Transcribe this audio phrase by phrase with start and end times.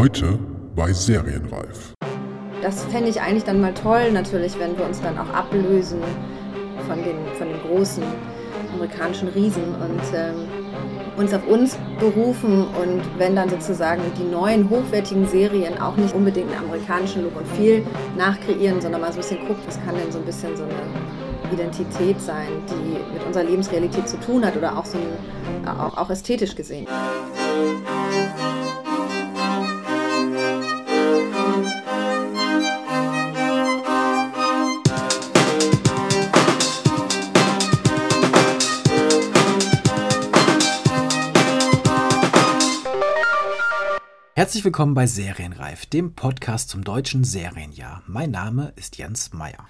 [0.00, 0.38] Heute
[0.74, 1.92] bei Serienreif.
[2.62, 6.00] Das fände ich eigentlich dann mal toll, natürlich, wenn wir uns dann auch ablösen
[6.88, 8.02] von den, von den großen
[8.72, 10.48] amerikanischen Riesen und ähm,
[11.18, 16.50] uns auf uns berufen und wenn dann sozusagen die neuen hochwertigen Serien auch nicht unbedingt
[16.50, 17.84] einen amerikanischen Look und Feel
[18.16, 21.52] nachkreieren, sondern mal so ein bisschen guckt, was kann denn so ein bisschen so eine
[21.52, 26.08] Identität sein, die mit unserer Lebensrealität zu tun hat oder auch so ein, auch, auch
[26.08, 26.86] ästhetisch gesehen.
[44.40, 48.02] Herzlich willkommen bei Serienreif, dem Podcast zum deutschen Serienjahr.
[48.06, 49.66] Mein Name ist Jens Meyer.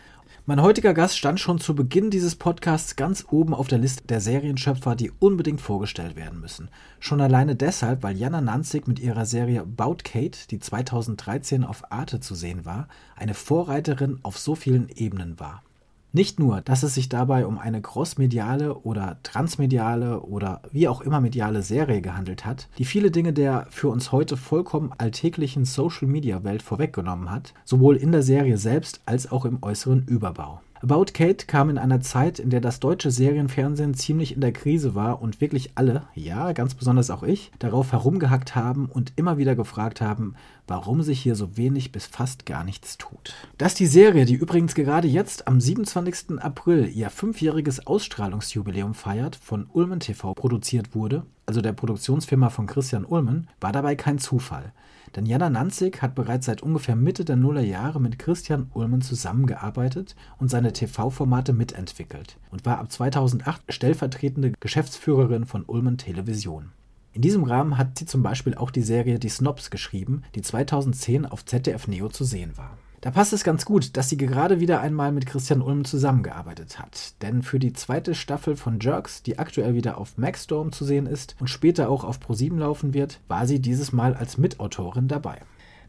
[0.46, 4.20] Mein heutiger Gast stand schon zu Beginn dieses Podcasts ganz oben auf der Liste der
[4.20, 6.70] Serienschöpfer, die unbedingt vorgestellt werden müssen.
[7.00, 12.20] Schon alleine deshalb, weil Jana Nanzig mit ihrer Serie About Kate, die 2013 auf Arte
[12.20, 15.64] zu sehen war, eine Vorreiterin auf so vielen Ebenen war.
[16.12, 21.20] Nicht nur, dass es sich dabei um eine crossmediale oder transmediale oder wie auch immer
[21.20, 27.30] mediale Serie gehandelt hat, die viele Dinge der für uns heute vollkommen alltäglichen Social-Media-Welt vorweggenommen
[27.30, 30.60] hat, sowohl in der Serie selbst als auch im äußeren Überbau.
[30.82, 34.94] About Kate kam in einer Zeit, in der das deutsche Serienfernsehen ziemlich in der Krise
[34.94, 39.54] war und wirklich alle, ja, ganz besonders auch ich, darauf herumgehackt haben und immer wieder
[39.54, 43.34] gefragt haben, warum sich hier so wenig bis fast gar nichts tut.
[43.58, 46.40] Dass die Serie, die übrigens gerade jetzt am 27.
[46.40, 53.04] April ihr fünfjähriges Ausstrahlungsjubiläum feiert, von Ulmen TV produziert wurde, also der Produktionsfirma von Christian
[53.04, 54.72] Ulmen, war dabei kein Zufall.
[55.16, 60.48] Denn Jana Nanzig hat bereits seit ungefähr Mitte der Nullerjahre mit Christian Ulmen zusammengearbeitet und
[60.48, 66.70] seine TV-Formate mitentwickelt und war ab 2008 stellvertretende Geschäftsführerin von Ulmen Television.
[67.12, 71.26] In diesem Rahmen hat sie zum Beispiel auch die Serie Die Snobs geschrieben, die 2010
[71.26, 72.78] auf ZDF Neo zu sehen war.
[73.00, 77.14] Da passt es ganz gut, dass sie gerade wieder einmal mit Christian Ulm zusammengearbeitet hat.
[77.22, 81.34] Denn für die zweite Staffel von Jerks, die aktuell wieder auf Maxstorm zu sehen ist
[81.40, 85.38] und später auch auf Pro7 laufen wird, war sie dieses Mal als Mitautorin dabei.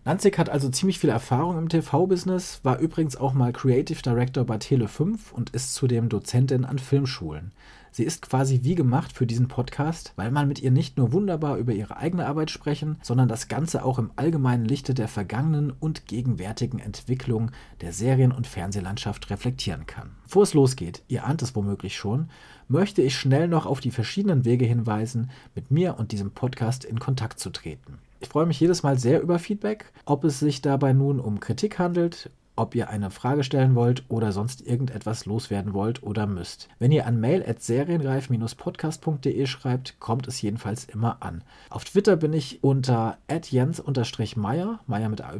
[0.06, 4.56] Nanzig hat also ziemlich viel Erfahrung im TV-Business, war übrigens auch mal Creative Director bei
[4.56, 7.52] Tele5 und ist zudem Dozentin an Filmschulen.
[7.94, 11.58] Sie ist quasi wie gemacht für diesen Podcast, weil man mit ihr nicht nur wunderbar
[11.58, 16.08] über ihre eigene Arbeit sprechen, sondern das Ganze auch im allgemeinen Lichte der vergangenen und
[16.08, 20.12] gegenwärtigen Entwicklung der Serien- und Fernsehlandschaft reflektieren kann.
[20.24, 22.30] Bevor es losgeht, ihr ahnt es womöglich schon,
[22.70, 26.98] möchte ich schnell noch auf die verschiedenen Wege hinweisen, mit mir und diesem Podcast in
[26.98, 27.98] Kontakt zu treten.
[28.22, 31.78] Ich freue mich jedes Mal sehr über Feedback, ob es sich dabei nun um Kritik
[31.80, 36.68] handelt ob ihr eine Frage stellen wollt oder sonst irgendetwas loswerden wollt oder müsst.
[36.80, 41.44] Wenn ihr an mail at serienreif-podcast.de schreibt, kommt es jedenfalls immer an.
[41.70, 45.40] Auf Twitter bin ich unter jens-meyer, Meyer mit AY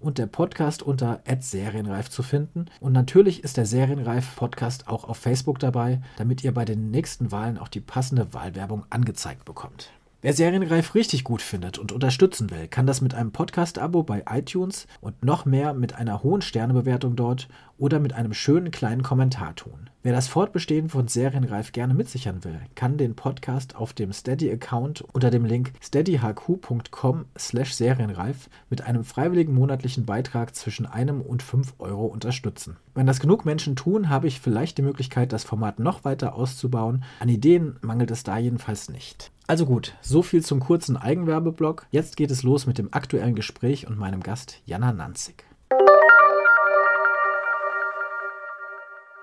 [0.00, 2.66] und der Podcast unter serienreif zu finden.
[2.80, 7.32] Und natürlich ist der Serienreif Podcast auch auf Facebook dabei, damit ihr bei den nächsten
[7.32, 9.90] Wahlen auch die passende Wahlwerbung angezeigt bekommt.
[10.20, 14.88] Wer Serienreif richtig gut findet und unterstützen will, kann das mit einem Podcast-Abo bei iTunes
[15.00, 19.88] und noch mehr mit einer hohen Sternebewertung dort oder mit einem schönen kleinen Kommentar tun.
[20.02, 25.30] Wer das Fortbestehen von Serienreif gerne mitsichern will, kann den Podcast auf dem Steady-Account unter
[25.30, 32.06] dem Link steadyhq.com slash serienreif mit einem freiwilligen monatlichen Beitrag zwischen einem und fünf Euro
[32.06, 32.76] unterstützen.
[32.94, 37.04] Wenn das genug Menschen tun, habe ich vielleicht die Möglichkeit, das Format noch weiter auszubauen.
[37.20, 39.32] An Ideen mangelt es da jedenfalls nicht.
[39.48, 41.86] Also gut, so viel zum kurzen Eigenwerbeblock.
[41.90, 45.44] Jetzt geht es los mit dem aktuellen Gespräch und meinem Gast Jana Nanzig.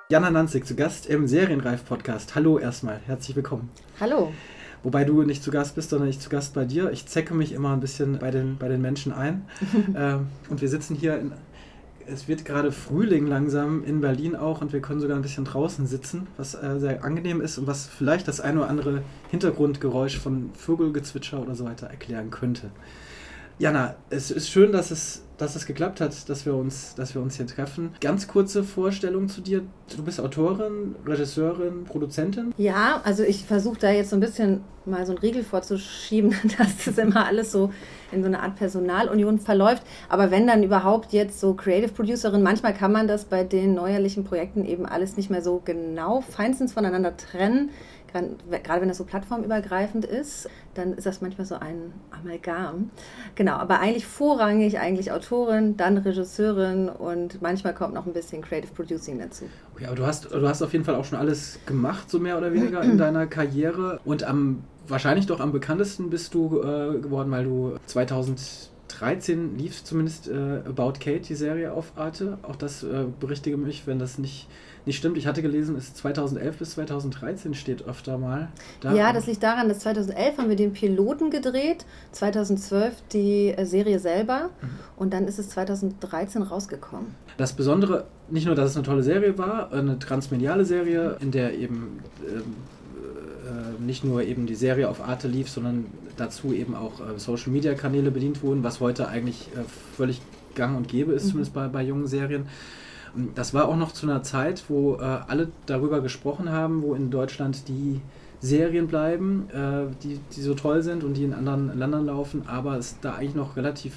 [0.07, 2.35] Jana Nanzig zu Gast im Serienreif-Podcast.
[2.35, 3.71] Hallo erstmal, herzlich willkommen.
[3.99, 4.31] Hallo.
[4.83, 6.91] Wobei du nicht zu Gast bist, sondern ich zu Gast bei dir.
[6.91, 9.47] Ich zecke mich immer ein bisschen bei den, bei den Menschen ein.
[9.97, 11.31] ähm, und wir sitzen hier in
[12.07, 15.88] es wird gerade Frühling langsam in Berlin auch und wir können sogar ein bisschen draußen
[15.88, 19.01] sitzen, was äh, sehr angenehm ist und was vielleicht das ein oder andere
[19.31, 22.69] Hintergrundgeräusch von Vogelgezwitscher oder so weiter erklären könnte.
[23.57, 27.22] Jana, es ist schön, dass es, dass es geklappt hat, dass wir, uns, dass wir
[27.22, 27.91] uns hier treffen.
[28.02, 29.61] Ganz kurze Vorstellung zu dir.
[29.96, 32.53] Du bist Autorin, Regisseurin, Produzentin.
[32.57, 36.84] Ja, also ich versuche da jetzt so ein bisschen mal so einen Riegel vorzuschieben, dass
[36.84, 37.72] das immer alles so
[38.11, 39.84] in so eine Art Personalunion verläuft.
[40.09, 44.25] Aber wenn dann überhaupt jetzt so Creative Producerin, manchmal kann man das bei den neuerlichen
[44.25, 47.69] Projekten eben alles nicht mehr so genau feinstens voneinander trennen
[48.22, 52.90] gerade wenn das so plattformübergreifend ist, dann ist das manchmal so ein Amalgam.
[53.35, 58.73] Genau, aber eigentlich vorrangig eigentlich Autorin, dann Regisseurin und manchmal kommt noch ein bisschen Creative
[58.73, 59.46] Producing dazu.
[59.73, 62.38] Okay, aber du hast, du hast auf jeden Fall auch schon alles gemacht, so mehr
[62.38, 67.32] oder weniger in deiner Karriere und am wahrscheinlich doch am bekanntesten bist du äh, geworden,
[67.32, 72.38] weil du 2000 2013 lief zumindest äh, About Kate, die Serie auf Arte.
[72.44, 74.47] Auch das äh, berichtige mich, wenn das nicht,
[74.85, 75.17] nicht stimmt.
[75.17, 78.49] Ich hatte gelesen, es ist 2011 bis 2013 steht öfter mal.
[78.82, 83.66] Da ja, das liegt daran, dass 2011 haben wir den Piloten gedreht, 2012 die äh,
[83.66, 84.70] Serie selber mhm.
[84.97, 87.16] und dann ist es 2013 rausgekommen.
[87.37, 91.58] Das Besondere, nicht nur, dass es eine tolle Serie war, eine transmediale Serie, in der
[91.58, 92.55] eben ähm,
[93.46, 95.85] äh, nicht nur eben die Serie auf Arte lief, sondern
[96.17, 99.64] dazu eben auch äh, Social Media Kanäle bedient wurden, was heute eigentlich äh,
[99.96, 100.22] völlig
[100.55, 101.29] gang und gäbe ist, mhm.
[101.29, 102.47] zumindest bei, bei jungen Serien.
[103.34, 107.12] Das war auch noch zu einer Zeit, wo äh, alle darüber gesprochen haben, wo in
[107.12, 108.02] Deutschland die
[108.41, 112.78] Serien bleiben, äh, die, die so toll sind und die in anderen Ländern laufen, aber
[112.78, 113.94] es da eigentlich noch relativ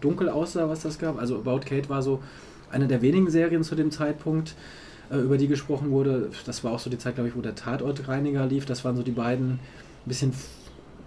[0.00, 1.18] dunkel aussah, was das gab.
[1.18, 2.20] Also About Kate war so
[2.70, 4.54] eine der wenigen Serien zu dem Zeitpunkt,
[5.10, 6.30] äh, über die gesprochen wurde.
[6.46, 8.66] Das war auch so die Zeit, glaube ich, wo der Tatortreiniger lief.
[8.66, 9.58] Das waren so die beiden
[10.06, 10.32] bisschen,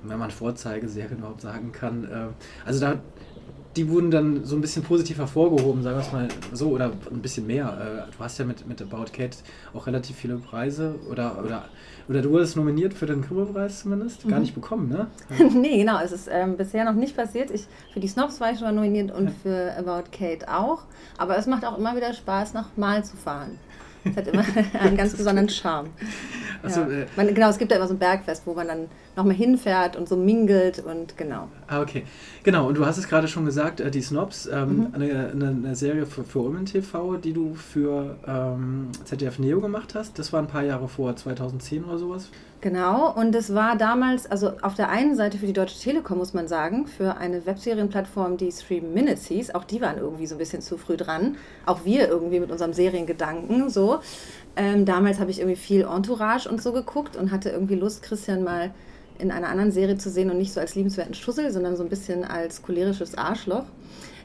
[0.03, 2.05] wenn man Vorzeigeserien überhaupt sagen kann.
[2.05, 2.27] Äh,
[2.65, 2.99] also da,
[3.75, 7.21] die wurden dann so ein bisschen positiv hervorgehoben, sagen wir es mal so, oder ein
[7.21, 8.07] bisschen mehr.
[8.09, 9.37] Äh, du hast ja mit, mit About Cat
[9.73, 11.65] auch relativ viele Preise oder, oder,
[12.07, 14.27] oder du wurdest nominiert für den Grimme-Preis zumindest.
[14.27, 14.41] Gar mhm.
[14.41, 15.07] nicht bekommen, ne?
[15.53, 15.99] nee, genau.
[15.99, 17.49] Es ist ähm, bisher noch nicht passiert.
[17.51, 19.33] Ich, für die Snobs war ich schon mal nominiert und ja.
[19.41, 20.83] für About Kate auch.
[21.17, 23.59] Aber es macht auch immer wieder Spaß, nach Mal zu fahren.
[24.03, 24.45] Es hat immer
[24.79, 25.89] einen ganz besonderen Charme.
[26.61, 26.89] Also, ja.
[26.89, 29.95] äh, man, genau, es gibt ja immer so ein Bergfest, wo man dann nochmal hinfährt
[29.95, 31.49] und so mingelt und genau.
[31.67, 32.03] Ah, okay.
[32.43, 34.87] Genau, und du hast es gerade schon gesagt, äh, die Snobs, ähm, mhm.
[34.93, 39.93] eine, eine, eine, Serie für, für Ulmen TV, die du für ähm, ZDF Neo gemacht
[39.93, 40.17] hast.
[40.19, 42.29] Das war ein paar Jahre vor, 2010 oder sowas.
[42.63, 46.33] Genau, und es war damals, also auf der einen Seite für die Deutsche Telekom, muss
[46.33, 49.53] man sagen, für eine Webserienplattform, die Three Minutes hieß.
[49.53, 51.35] Auch die waren irgendwie so ein bisschen zu früh dran.
[51.65, 53.99] Auch wir irgendwie mit unserem Seriengedanken so.
[54.55, 58.45] Ähm, damals habe ich irgendwie viel Entourage und so geguckt und hatte irgendwie Lust, Christian
[58.45, 58.71] mal
[59.19, 61.89] in einer anderen Serie zu sehen und nicht so als liebenswerten Schussel, sondern so ein
[61.89, 63.65] bisschen als cholerisches Arschloch.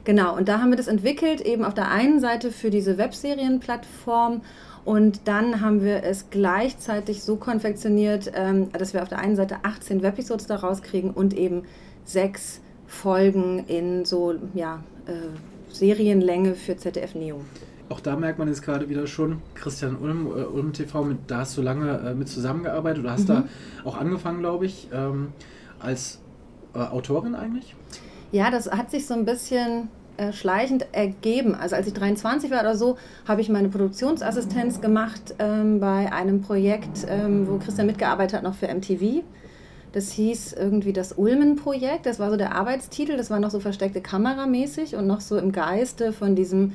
[0.05, 4.43] Genau, und da haben wir das entwickelt, eben auf der einen Seite für diese Webserienplattform
[4.85, 9.59] und dann haben wir es gleichzeitig so konfektioniert, ähm, dass wir auf der einen Seite
[9.63, 11.63] 18 Webisodes daraus kriegen und eben
[12.05, 15.13] sechs Folgen in so ja, äh,
[15.73, 17.41] Serienlänge für ZDF Neo.
[17.91, 21.39] Auch da merkt man jetzt gerade wieder schon, Christian Ulm, äh, Ulm TV, mit, da
[21.39, 23.33] hast du lange äh, mit zusammengearbeitet oder hast mhm.
[23.35, 23.45] da
[23.85, 25.33] auch angefangen, glaube ich, ähm,
[25.79, 26.21] als
[26.75, 27.75] äh, Autorin eigentlich?
[28.31, 31.55] Ja, das hat sich so ein bisschen äh, schleichend ergeben.
[31.55, 36.43] Also als ich 23 war oder so, habe ich meine Produktionsassistenz gemacht ähm, bei einem
[36.43, 39.23] Projekt, ähm, wo Christian mitgearbeitet hat, noch für MTV.
[39.93, 42.05] Das hieß irgendwie das Ulmen-Projekt.
[42.05, 43.17] Das war so der Arbeitstitel.
[43.17, 46.73] Das war noch so versteckte Kameramäßig und noch so im Geiste von diesem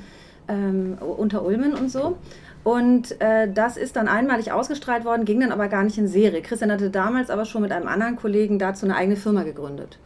[0.48, 2.16] ähm, unter Ulmen und so.
[2.64, 6.40] Und äh, das ist dann einmalig ausgestrahlt worden, ging dann aber gar nicht in Serie.
[6.40, 9.98] Christian hatte damals aber schon mit einem anderen Kollegen dazu eine eigene Firma gegründet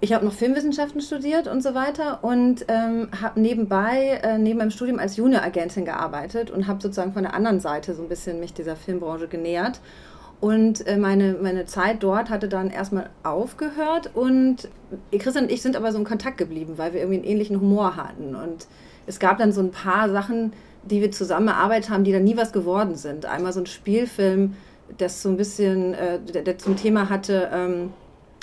[0.00, 4.70] ich habe noch Filmwissenschaften studiert und so weiter und ähm, habe nebenbei, äh, neben meinem
[4.70, 8.54] Studium als Junior-Agentin gearbeitet und habe sozusagen von der anderen Seite so ein bisschen mich
[8.54, 9.80] dieser Filmbranche genähert.
[10.40, 14.68] Und äh, meine, meine Zeit dort hatte dann erstmal aufgehört und
[15.12, 17.96] Christian und ich sind aber so in Kontakt geblieben, weil wir irgendwie einen ähnlichen Humor
[17.96, 18.34] hatten.
[18.34, 18.68] Und
[19.06, 22.38] es gab dann so ein paar Sachen, die wir zusammen erarbeitet haben, die dann nie
[22.38, 23.26] was geworden sind.
[23.26, 24.54] Einmal so ein Spielfilm,
[24.96, 27.92] das so ein bisschen, äh, der, der, zum Thema hatte, ähm,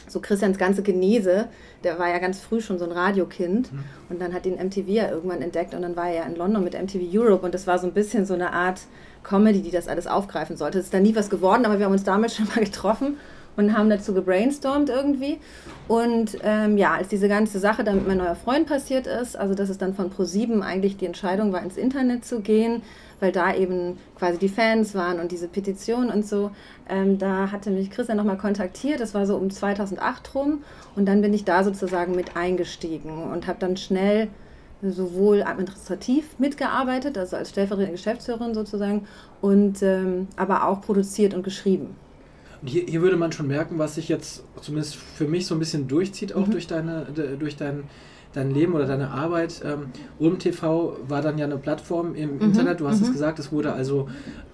[0.08, 1.48] so Christians ganze Genese,
[1.84, 3.84] der war ja ganz früh schon so ein Radiokind mhm.
[4.10, 6.64] und dann hat ihn MTV ja irgendwann entdeckt und dann war er ja in London
[6.64, 8.82] mit MTV Europe und das war so ein bisschen so eine Art
[9.24, 10.80] Comedy, die das alles aufgreifen sollte.
[10.80, 13.18] Es ist da nie was geworden, aber wir haben uns damals schon mal getroffen
[13.58, 15.40] und haben dazu gebrainstormt irgendwie.
[15.88, 19.56] Und ähm, ja, als diese ganze Sache dann mit meinem neuer Freund passiert ist, also
[19.56, 22.84] dass es dann von Pro7 eigentlich die Entscheidung war, ins Internet zu gehen,
[23.20, 26.52] weil da eben quasi die Fans waren und diese Petition und so.
[26.90, 30.64] Ähm, da hatte mich Christian nochmal kontaktiert, das war so um 2008 rum
[30.96, 34.30] und dann bin ich da sozusagen mit eingestiegen und habe dann schnell
[34.82, 39.08] sowohl administrativ mitgearbeitet, also als stellvertretende Geschäftsführerin sozusagen,
[39.42, 41.96] und ähm, aber auch produziert und geschrieben.
[42.62, 45.60] Und hier, hier, würde man schon merken, was sich jetzt zumindest für mich so ein
[45.60, 46.52] bisschen durchzieht, auch mhm.
[46.52, 47.06] durch, deine,
[47.40, 47.84] durch dein
[48.34, 49.62] dein Leben oder deine Arbeit.
[49.64, 49.88] Ähm,
[50.20, 52.42] Ulm TV war dann ja eine Plattform im mhm.
[52.42, 53.08] Internet, du hast mhm.
[53.08, 54.08] es gesagt, es wurde also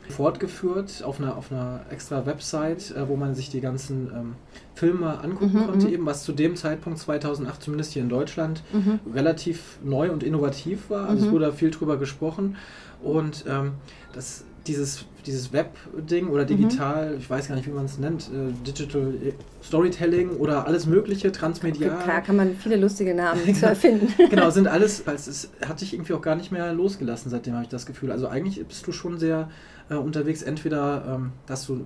[0.09, 4.35] fortgeführt auf einer, auf einer extra Website, äh, wo man sich die ganzen ähm,
[4.75, 5.93] Filme angucken mhm, konnte, mhm.
[5.93, 8.99] eben was zu dem Zeitpunkt 2008, zumindest hier in Deutschland, mhm.
[9.13, 11.07] relativ neu und innovativ war.
[11.07, 11.35] Also es mhm.
[11.35, 12.57] wurde viel drüber gesprochen
[13.01, 13.73] und ähm,
[14.13, 17.17] das dieses, dieses Web-Ding oder digital, mhm.
[17.17, 19.13] ich weiß gar nicht, wie man es nennt, äh, Digital
[19.63, 21.99] Storytelling oder alles Mögliche, transmedial.
[22.03, 24.13] Klar, kann man viele lustige Namen zu erfinden.
[24.29, 27.63] genau, sind alles, weil es hat dich irgendwie auch gar nicht mehr losgelassen, seitdem habe
[27.63, 28.11] ich das Gefühl.
[28.11, 29.49] Also eigentlich bist du schon sehr
[29.89, 31.85] äh, unterwegs, entweder, ähm, dass du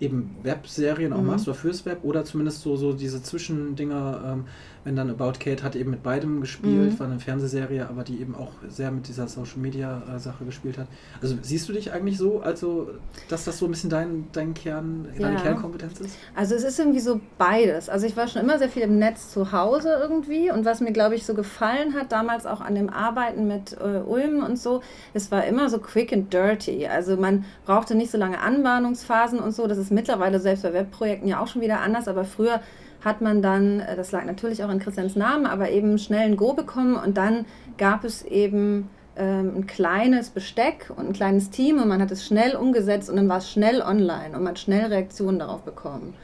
[0.00, 1.26] eben Webserien auch mhm.
[1.26, 4.44] machst oder fürs Web oder zumindest so, so diese Zwischendinger, ähm,
[4.84, 6.98] wenn dann About Kate hat eben mit beidem gespielt, mhm.
[6.98, 10.78] war eine Fernsehserie, aber die eben auch sehr mit dieser Social Media äh, Sache gespielt
[10.78, 10.86] hat.
[11.20, 12.90] Also siehst du dich eigentlich so, also
[13.28, 15.22] dass das so ein bisschen dein, dein Kern, ja.
[15.22, 16.16] deine Kernkompetenz ist?
[16.34, 17.88] Also es ist irgendwie so beides.
[17.88, 20.92] Also ich war schon immer sehr viel im Netz zu Hause irgendwie und was mir
[20.92, 24.82] glaube ich so gefallen hat, damals auch an dem Arbeiten mit äh, Ulm und so,
[25.12, 26.86] es war immer so quick and dirty.
[26.86, 29.66] Also man brauchte nicht so lange Anbahnungsphasen und so.
[29.66, 32.60] Das ist mittlerweile selbst bei Webprojekten ja auch schon wieder anders, aber früher
[33.04, 36.36] hat man dann, äh, das lag natürlich auch in Christians Namen, aber eben schnell ein
[36.36, 37.46] Go bekommen und dann
[37.78, 42.26] gab es eben ähm, ein kleines Besteck und ein kleines Team und man hat es
[42.26, 46.14] schnell umgesetzt und dann war es schnell online und man hat schnell Reaktionen darauf bekommen.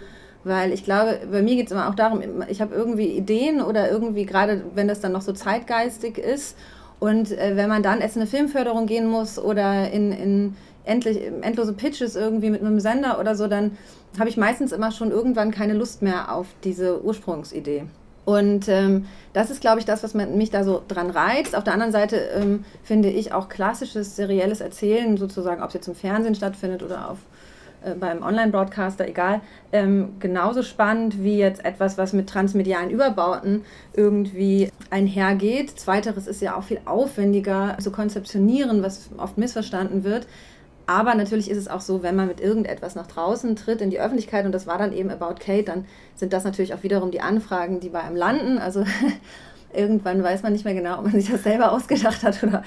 [0.45, 3.91] Weil ich glaube, bei mir geht es immer auch darum, ich habe irgendwie Ideen oder
[3.91, 6.57] irgendwie, gerade wenn das dann noch so zeitgeistig ist
[7.01, 11.21] und äh, wenn man dann erst in eine Filmförderung gehen muss oder in, in endlich,
[11.43, 13.77] endlose Pitches irgendwie mit einem Sender oder so, dann
[14.19, 17.85] habe ich meistens immer schon irgendwann keine Lust mehr auf diese Ursprungsidee.
[18.27, 21.55] Und ähm, das ist, glaube ich, das, was mich da so dran reizt.
[21.57, 25.87] Auf der anderen Seite ähm, finde ich auch klassisches serielles Erzählen, sozusagen, ob es jetzt
[25.87, 27.19] im Fernsehen stattfindet oder auf,
[27.85, 34.73] äh, beim Online-Broadcaster, egal, ähm, genauso spannend wie jetzt etwas, was mit transmedialen Überbauten irgendwie
[34.91, 35.79] einhergeht.
[35.79, 40.27] Zweiteres ist ja auch viel aufwendiger zu konzeptionieren, was oft missverstanden wird.
[40.87, 43.99] Aber natürlich ist es auch so, wenn man mit irgendetwas nach draußen tritt in die
[43.99, 47.21] Öffentlichkeit, und das war dann eben About Kate, dann sind das natürlich auch wiederum die
[47.21, 48.59] Anfragen, die bei einem landen.
[48.59, 48.85] Also
[49.75, 52.63] irgendwann weiß man nicht mehr genau, ob man sich das selber ausgedacht hat oder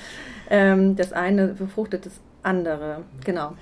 [0.50, 3.04] ähm, das eine befruchtet das andere.
[3.24, 3.54] Genau.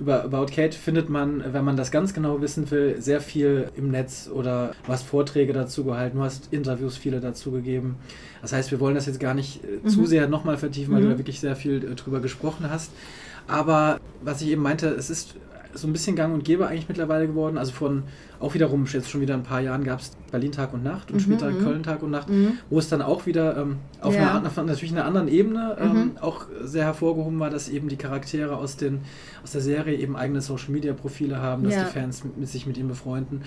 [0.00, 3.92] Über About Kate findet man, wenn man das ganz genau wissen will, sehr viel im
[3.92, 7.96] Netz oder du hast Vorträge dazu gehalten, du hast Interviews viele dazu gegeben.
[8.40, 9.88] Das heißt, wir wollen das jetzt gar nicht äh, mhm.
[9.88, 11.04] zu sehr nochmal vertiefen, weil mhm.
[11.04, 12.90] du da wirklich sehr viel äh, drüber gesprochen hast.
[13.46, 15.34] Aber was ich eben meinte, es ist
[15.74, 17.58] so ein bisschen gang und gäbe eigentlich mittlerweile geworden.
[17.58, 18.04] Also von
[18.42, 21.18] auch wiederum, jetzt schon wieder ein paar Jahren gab es Berlin Tag und Nacht und
[21.18, 21.62] mhm, später mhm.
[21.62, 22.58] Köln Tag und Nacht, mhm.
[22.70, 24.36] wo es dann auch wieder ähm, auf, ja.
[24.36, 26.10] einer, auf natürlich einer anderen Ebene ähm, mhm.
[26.20, 29.02] auch sehr hervorgehoben war, dass eben die Charaktere aus, den,
[29.44, 31.84] aus der Serie eben eigene Social Media Profile haben, dass ja.
[31.84, 33.42] die Fans mit, mit, sich mit ihnen befreunden.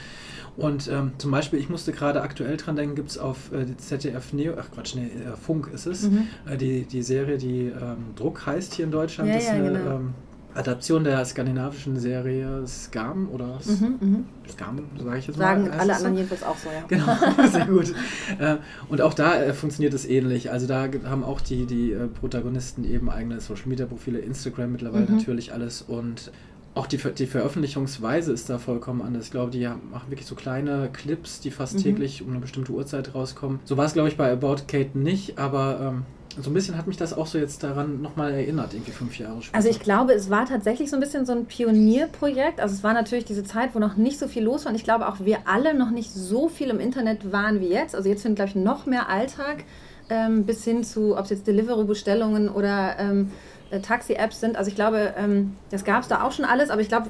[0.55, 4.31] Und ähm, zum Beispiel, ich musste gerade aktuell dran denken, gibt es auf äh, ZDF
[4.31, 6.27] Neo, ach Quatsch, nee, äh, Funk ist es, mhm.
[6.49, 9.29] äh, die, die Serie, die ähm, Druck heißt hier in Deutschland.
[9.29, 10.13] Ja, das ist eine, genau ähm,
[10.55, 14.25] Adaption der skandinavischen Serie Skam oder mhm, mhm.
[14.49, 15.69] Skam, sage ich jetzt Sagen mal.
[15.69, 16.83] Sagen alle anderen jedenfalls auch so, ja.
[16.87, 17.93] Genau, sehr gut.
[18.39, 18.57] Äh,
[18.89, 20.51] und auch da äh, funktioniert es ähnlich.
[20.51, 25.05] Also da haben auch die, die äh, Protagonisten eben eigene Social Media Profile, Instagram mittlerweile
[25.05, 25.17] mhm.
[25.17, 26.31] natürlich alles und
[26.75, 29.25] auch die, die Veröffentlichungsweise ist da vollkommen anders.
[29.25, 31.83] Ich glaube, die machen wirklich so kleine Clips, die fast mhm.
[31.83, 33.59] täglich um eine bestimmte Uhrzeit rauskommen.
[33.63, 36.03] So war es, glaube ich, bei About Kate nicht, aber ähm,
[36.41, 39.41] so ein bisschen hat mich das auch so jetzt daran nochmal erinnert, irgendwie fünf Jahre
[39.41, 39.55] später.
[39.55, 42.59] Also ich glaube, es war tatsächlich so ein bisschen so ein Pionierprojekt.
[42.59, 44.71] Also es war natürlich diese Zeit, wo noch nicht so viel los war.
[44.71, 47.95] Und ich glaube auch wir alle noch nicht so viel im Internet waren wie jetzt.
[47.95, 49.63] Also jetzt findet, glaube ich, noch mehr Alltag
[50.09, 53.31] ähm, bis hin zu, ob es jetzt Delivery-Bestellungen oder ähm,
[53.71, 54.57] äh, Taxi-Apps sind.
[54.57, 57.07] Also ich glaube, ähm, das gab es da auch schon alles, aber ich glaube,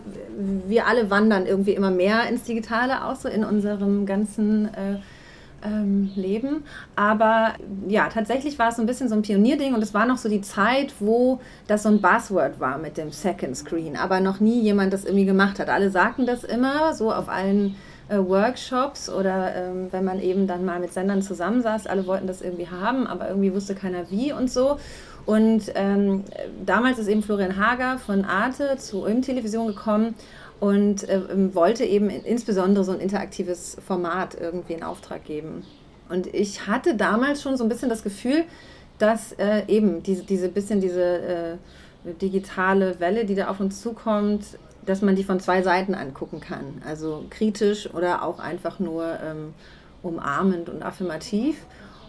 [0.67, 5.00] wir alle wandern irgendwie immer mehr ins Digitale auch so in unserem ganzen äh,
[5.65, 6.63] ähm, leben.
[6.95, 7.53] Aber
[7.88, 10.29] ja, tatsächlich war es so ein bisschen so ein Pionierding und es war noch so
[10.29, 14.62] die Zeit, wo das so ein Buzzword war mit dem Second Screen, aber noch nie
[14.62, 15.69] jemand das irgendwie gemacht hat.
[15.69, 17.75] Alle sagten das immer so auf allen
[18.07, 22.41] äh, Workshops oder ähm, wenn man eben dann mal mit Sendern zusammensaß, alle wollten das
[22.41, 24.77] irgendwie haben, aber irgendwie wusste keiner wie und so.
[25.25, 26.24] Und ähm,
[26.63, 30.13] damals ist eben Florian Hager von Arte zu Ulm Television gekommen
[30.65, 35.63] und äh, wollte eben insbesondere so ein interaktives Format irgendwie in Auftrag geben.
[36.10, 38.45] Und ich hatte damals schon so ein bisschen das Gefühl,
[38.98, 41.57] dass äh, eben diese, diese bisschen diese äh,
[42.19, 44.43] digitale Welle, die da auf uns zukommt,
[44.86, 46.81] dass man die von zwei Seiten angucken kann.
[46.88, 49.53] Also kritisch oder auch einfach nur ähm,
[50.01, 51.57] umarmend und affirmativ.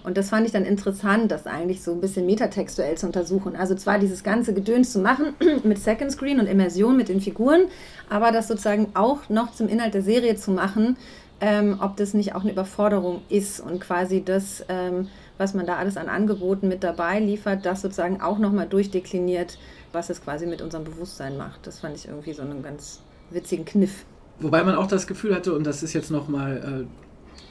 [0.07, 3.57] Und das fand ich dann interessant, das eigentlich so ein bisschen metatextuell zu untersuchen.
[3.57, 5.35] Also zwar dieses ganze Gedöns zu machen
[5.65, 7.63] mit Second Screen und Immersion mit den Figuren,
[8.09, 10.97] aber das sozusagen auch noch zum Inhalt der Serie zu machen,
[11.41, 15.09] ähm, ob das nicht auch eine Überforderung ist und quasi das, ähm,
[15.39, 19.59] was man da alles an Angeboten mit dabei liefert, das sozusagen auch nochmal durchdekliniert,
[19.91, 21.67] was es quasi mit unserem Bewusstsein macht.
[21.67, 24.05] Das fand ich irgendwie so einen ganz witzigen Kniff.
[24.39, 27.06] Wobei man auch das Gefühl hatte, und das ist jetzt nochmal äh,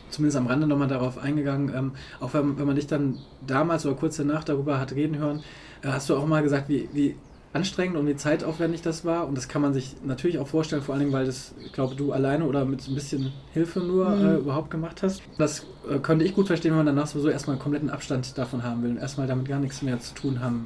[0.09, 3.95] zumindest am Rande nochmal darauf eingegangen, ähm, auch wenn, wenn man dich dann damals oder
[3.95, 5.41] kurz danach darüber hat reden hören,
[5.81, 7.15] äh, hast du auch mal gesagt, wie, wie
[7.55, 9.27] anstrengend und wie zeitaufwendig das war.
[9.27, 11.95] Und das kann man sich natürlich auch vorstellen, vor allen Dingen, weil das, ich glaube,
[11.95, 14.25] du alleine oder mit so ein bisschen Hilfe nur mhm.
[14.25, 15.21] äh, überhaupt gemacht hast.
[15.37, 18.63] Das äh, könnte ich gut verstehen, wenn man danach sowieso erstmal einen kompletten Abstand davon
[18.63, 20.65] haben will und erstmal damit gar nichts mehr zu tun haben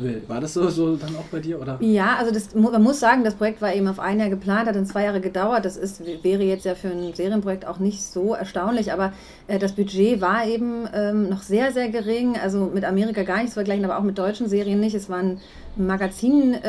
[0.00, 0.22] will.
[0.28, 1.60] War das so, so dann auch bei dir?
[1.60, 1.78] Oder?
[1.80, 4.76] Ja, also das, man muss sagen, das Projekt war eben auf ein Jahr geplant, hat
[4.76, 5.64] dann zwei Jahre gedauert.
[5.64, 9.12] Das ist, wäre jetzt ja für ein Serienprojekt auch nicht so erstaunlich, aber
[9.46, 12.36] äh, das Budget war eben ähm, noch sehr, sehr gering.
[12.42, 14.94] Also mit Amerika gar nicht zu vergleichen, aber auch mit deutschen Serien nicht.
[14.94, 15.40] Es war ein
[15.76, 16.64] Magazinbudget,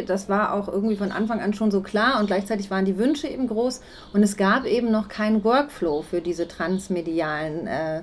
[0.00, 2.98] ähm, das war auch irgendwie von Anfang an schon so klar und gleichzeitig waren die
[2.98, 3.80] Wünsche eben groß
[4.12, 8.02] und es gab eben noch keinen Workflow für diese transmedialen äh,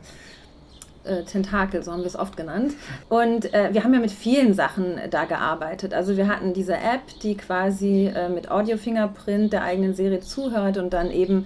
[1.03, 2.74] äh, Tentakel, so haben wir es oft genannt.
[3.10, 5.93] Und äh, wir haben ja mit vielen Sachen da gearbeitet.
[5.93, 10.93] Also wir hatten diese App, die quasi äh, mit Audio-Fingerprint der eigenen Serie zuhört und
[10.93, 11.45] dann eben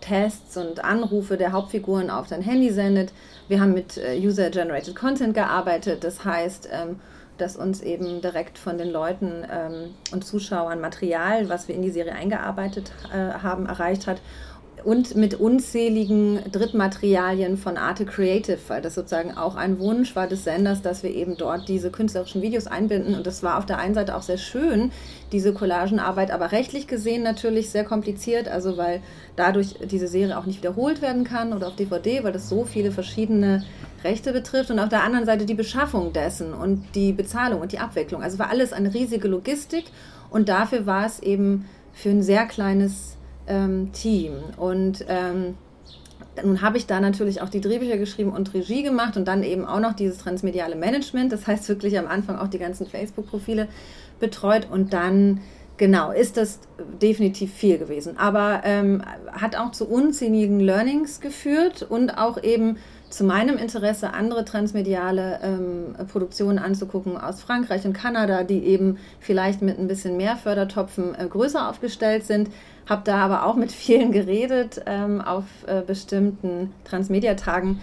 [0.00, 3.12] Tests und Anrufe der Hauptfiguren auf dein Handy sendet.
[3.48, 6.04] Wir haben mit äh, User-Generated Content gearbeitet.
[6.04, 7.00] Das heißt, ähm,
[7.38, 11.90] dass uns eben direkt von den Leuten ähm, und Zuschauern Material, was wir in die
[11.90, 14.20] Serie eingearbeitet äh, haben, erreicht hat
[14.84, 20.44] und mit unzähligen Drittmaterialien von Arte Creative, weil das sozusagen auch ein Wunsch war des
[20.44, 23.14] Senders, dass wir eben dort diese künstlerischen Videos einbinden.
[23.14, 24.92] Und das war auf der einen Seite auch sehr schön,
[25.32, 29.00] diese Collagenarbeit, aber rechtlich gesehen natürlich sehr kompliziert, also weil
[29.34, 32.92] dadurch diese Serie auch nicht wiederholt werden kann oder auf DVD, weil das so viele
[32.92, 33.64] verschiedene
[34.04, 37.78] Rechte betrifft und auf der anderen Seite die Beschaffung dessen und die Bezahlung und die
[37.78, 38.22] Abwicklung.
[38.22, 39.86] Also war alles eine riesige Logistik
[40.30, 43.15] und dafür war es eben für ein sehr kleines
[43.46, 44.32] ähm, Team.
[44.56, 45.54] Und ähm,
[46.44, 49.64] nun habe ich da natürlich auch die Drehbücher geschrieben und Regie gemacht und dann eben
[49.64, 51.32] auch noch dieses transmediale Management.
[51.32, 53.68] Das heißt wirklich am Anfang auch die ganzen Facebook-Profile
[54.20, 55.40] betreut und dann
[55.76, 56.60] genau ist das
[57.02, 58.16] definitiv viel gewesen.
[58.18, 64.44] Aber ähm, hat auch zu unzähligen Learnings geführt und auch eben zu meinem Interesse, andere
[64.44, 70.36] transmediale ähm, Produktionen anzugucken aus Frankreich und Kanada, die eben vielleicht mit ein bisschen mehr
[70.36, 72.50] Fördertopfen äh, größer aufgestellt sind.
[72.86, 77.80] Habe da aber auch mit vielen geredet ähm, auf äh, bestimmten Transmedia-Tagen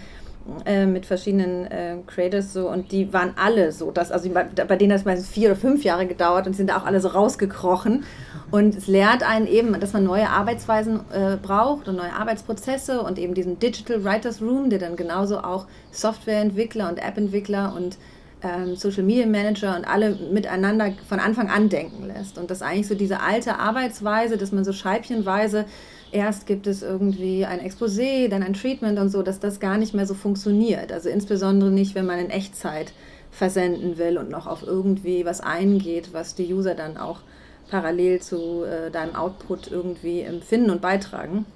[0.66, 4.76] äh, mit verschiedenen äh, Creators so und die waren alle so, dass, also bei, bei
[4.76, 7.08] denen hat es meistens vier oder fünf Jahre gedauert und sind da auch alle so
[7.08, 8.04] rausgekrochen.
[8.50, 13.18] Und es lehrt einen eben, dass man neue Arbeitsweisen äh, braucht und neue Arbeitsprozesse und
[13.18, 17.96] eben diesen Digital Writers Room, der dann genauso auch Softwareentwickler und App-Entwickler und
[18.44, 22.38] ähm, Social Media Manager und alle miteinander von Anfang an denken lässt.
[22.38, 25.64] Und das eigentlich so diese alte Arbeitsweise, dass man so scheibchenweise
[26.12, 29.94] erst gibt es irgendwie ein Exposé, dann ein Treatment und so, dass das gar nicht
[29.94, 30.92] mehr so funktioniert.
[30.92, 32.92] Also insbesondere nicht, wenn man in Echtzeit
[33.32, 37.20] versenden will und noch auf irgendwie was eingeht, was die User dann auch
[37.68, 41.46] parallel zu äh, deinem Output irgendwie empfinden und beitragen.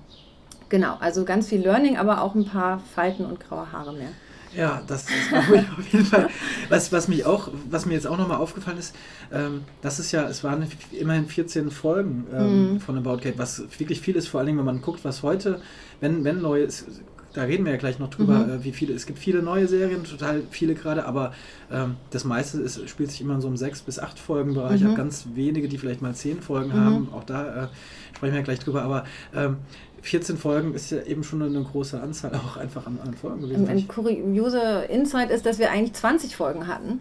[0.68, 4.10] Genau, also ganz viel Learning, aber auch ein paar Falten und graue Haare mehr.
[4.56, 6.28] Ja, das, das war auf jeden Fall.
[6.68, 8.94] Was, was, mich auch, was mir jetzt auch nochmal aufgefallen ist,
[9.32, 12.80] ähm, das ist ja, es waren immerhin 14 Folgen ähm, mhm.
[12.80, 15.60] von About Kate, was wirklich viel ist, vor allen Dingen, wenn man guckt, was heute,
[16.00, 16.86] wenn, wenn neu ist,
[17.34, 18.50] da reden wir ja gleich noch drüber, mhm.
[18.50, 21.32] äh, wie viele, es gibt viele neue Serien, total viele gerade, aber
[21.70, 24.70] ähm, das meiste ist, spielt sich immer in so einem sechs bis acht Folgen Bereich.
[24.70, 24.76] Mhm.
[24.76, 26.84] Ich habe ganz wenige, die vielleicht mal zehn Folgen mhm.
[26.84, 27.68] haben, auch da äh,
[28.16, 29.58] sprechen wir ja gleich drüber, aber ähm,
[30.02, 33.68] 14 Folgen ist ja eben schon eine große Anzahl auch einfach an, an Folgen gewesen.
[33.68, 37.00] Ein, ein kurioser Insight ist, dass wir eigentlich 20 Folgen hatten.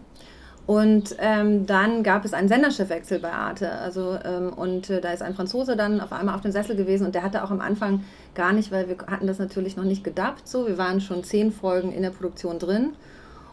[0.68, 3.72] Und ähm, dann gab es einen Senderchefwechsel bei Arte.
[3.72, 7.06] Also, ähm, und äh, da ist ein Franzose dann auf einmal auf dem Sessel gewesen
[7.06, 10.04] und der hatte auch am Anfang gar nicht, weil wir hatten das natürlich noch nicht
[10.04, 10.46] gedacht.
[10.46, 12.90] So, wir waren schon zehn Folgen in der Produktion drin.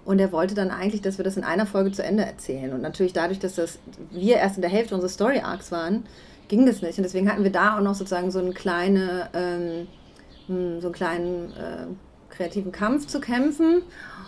[0.03, 2.73] Und er wollte dann eigentlich, dass wir das in einer Folge zu Ende erzählen.
[2.73, 3.79] Und natürlich dadurch, dass das
[4.11, 6.03] wir erst in der Hälfte unseres Story Arcs waren,
[6.47, 6.97] ging das nicht.
[6.97, 9.87] Und deswegen hatten wir da auch noch sozusagen so einen kleinen, ähm,
[10.47, 11.87] hm, so einen kleinen äh,
[12.29, 13.81] kreativen Kampf zu kämpfen.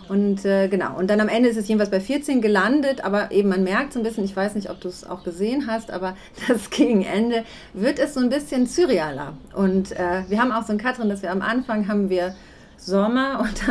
[0.08, 3.50] Und äh, genau, und dann am Ende ist es jedenfalls bei 14 gelandet, aber eben
[3.50, 6.16] man merkt so ein bisschen, ich weiß nicht, ob du es auch gesehen hast, aber
[6.48, 9.34] das gegen Ende wird es so ein bisschen surrealer.
[9.54, 12.34] Und äh, wir haben auch so ein Cut drin, dass wir am Anfang haben wir
[12.78, 13.62] Sommer und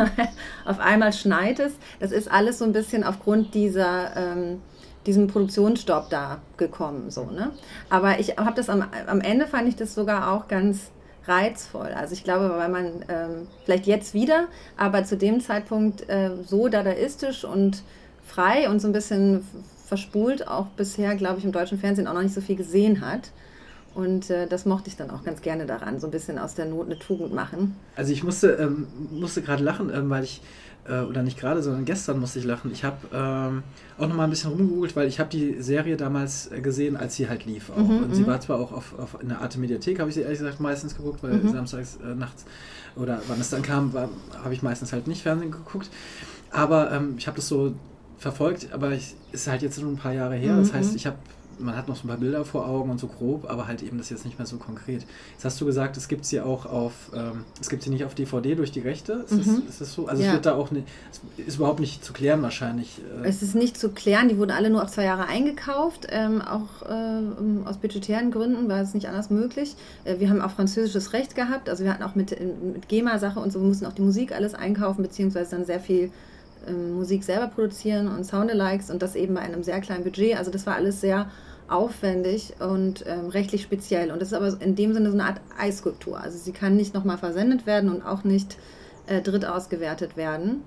[0.64, 1.72] auf einmal schneit es.
[1.98, 4.60] Das ist alles so ein bisschen aufgrund dieser ähm,
[5.06, 7.10] diesem Produktionsstopp da gekommen.
[7.10, 7.50] So, ne?
[7.90, 10.90] Aber ich habe das am, am Ende fand ich das sogar auch ganz
[11.26, 11.88] reizvoll.
[11.88, 16.68] Also ich glaube, weil man ähm, vielleicht jetzt wieder, aber zu dem Zeitpunkt äh, so
[16.68, 17.82] dadaistisch und
[18.24, 19.46] frei und so ein bisschen
[19.86, 23.30] verspult auch bisher, glaube ich, im deutschen Fernsehen auch noch nicht so viel gesehen hat.
[23.94, 26.66] Und äh, das mochte ich dann auch ganz gerne daran, so ein bisschen aus der
[26.66, 27.74] Not eine Tugend machen.
[27.96, 30.40] Also ich musste, ähm, musste gerade lachen, ähm, weil ich
[30.88, 32.70] äh, oder nicht gerade, sondern gestern musste ich lachen.
[32.72, 33.62] Ich habe ähm,
[33.98, 37.16] auch noch mal ein bisschen rumgegoogelt, weil ich habe die Serie damals äh, gesehen, als
[37.16, 37.70] sie halt lief.
[37.70, 37.76] Auch.
[37.76, 38.26] Mhm, und sie mhm.
[38.26, 40.96] war zwar auch auf, auf in der Arte Mediathek, habe ich sie ehrlich gesagt meistens
[40.96, 41.50] geguckt, weil mhm.
[41.50, 42.44] samstags äh, nachts
[42.96, 45.90] oder wann es dann kam, habe ich meistens halt nicht Fernsehen geguckt.
[46.50, 47.74] Aber ähm, ich habe das so
[48.16, 50.56] verfolgt, aber es ist halt jetzt schon ein paar Jahre her.
[50.56, 51.18] Das heißt, ich habe
[51.58, 53.98] man hat noch so ein paar Bilder vor Augen und so grob, aber halt eben
[53.98, 55.04] das jetzt nicht mehr so konkret.
[55.32, 58.14] Jetzt hast du gesagt, es gibt sie auch auf, ähm, es gibt sie nicht auf
[58.14, 59.24] DVD durch die Rechte.
[59.24, 59.62] Ist, mhm.
[59.66, 60.06] das, ist das so?
[60.06, 60.28] Also ja.
[60.28, 60.86] es wird da auch nicht,
[61.36, 63.00] ist überhaupt nicht zu klären wahrscheinlich.
[63.22, 63.28] Äh.
[63.28, 66.82] Es ist nicht zu klären, die wurden alle nur auf zwei Jahre eingekauft, ähm, auch
[66.88, 69.76] äh, aus budgetären Gründen war es nicht anders möglich.
[70.04, 73.52] Äh, wir haben auch französisches Recht gehabt, also wir hatten auch mit, mit GEMA-Sache und
[73.52, 76.10] so, wir mussten auch die Musik alles einkaufen, beziehungsweise dann sehr viel
[76.66, 80.36] ähm, Musik selber produzieren und Soundalikes und das eben bei einem sehr kleinen Budget.
[80.36, 81.30] Also das war alles sehr
[81.68, 84.10] aufwendig und ähm, rechtlich speziell.
[84.10, 86.20] Und das ist aber in dem Sinne so eine Art Eiskulptur.
[86.20, 88.56] Also sie kann nicht nochmal versendet werden und auch nicht
[89.06, 90.62] äh, dritt ausgewertet werden.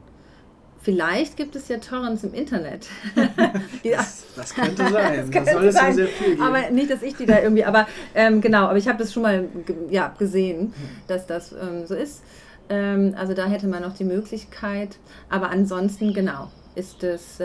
[0.84, 2.88] Vielleicht gibt es ja Torrents im Internet.
[3.84, 5.18] das, das, könnte sein.
[5.18, 5.94] das, könnte soll es sein.
[5.94, 6.42] sehr viel geben.
[6.42, 7.66] Aber nicht, dass ich die da irgendwie.
[7.66, 9.48] Aber ähm, genau, aber ich habe das schon mal
[9.92, 10.74] ja, gesehen,
[11.08, 12.24] dass das ähm, so ist.
[12.70, 14.98] Ähm, also da hätte man noch die Möglichkeit.
[15.30, 17.40] Aber ansonsten, genau, ist es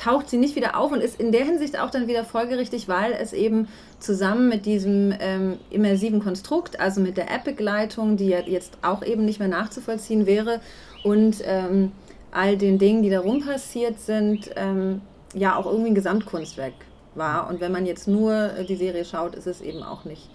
[0.00, 3.12] taucht sie nicht wieder auf und ist in der Hinsicht auch dann wieder folgerichtig, weil
[3.12, 8.78] es eben zusammen mit diesem ähm, immersiven Konstrukt, also mit der App-Begleitung, die ja jetzt
[8.80, 10.60] auch eben nicht mehr nachzuvollziehen wäre,
[11.02, 11.92] und ähm,
[12.30, 15.02] all den Dingen, die darum passiert sind, ähm,
[15.34, 16.74] ja auch irgendwie ein Gesamtkunstwerk
[17.14, 17.48] war.
[17.48, 20.28] Und wenn man jetzt nur die Serie schaut, ist es eben auch nicht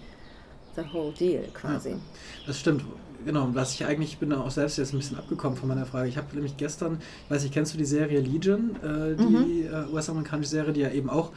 [0.76, 1.90] the whole deal quasi.
[1.90, 1.96] Ja,
[2.46, 2.84] das stimmt
[3.26, 6.08] genau, was ich eigentlich bin auch selbst jetzt ein bisschen abgekommen von meiner Frage.
[6.08, 9.66] Ich habe nämlich gestern, weiß ich, kennst du die Serie Legion, äh, die mhm.
[9.70, 11.32] äh, US-amerikanische Serie, die ja eben auch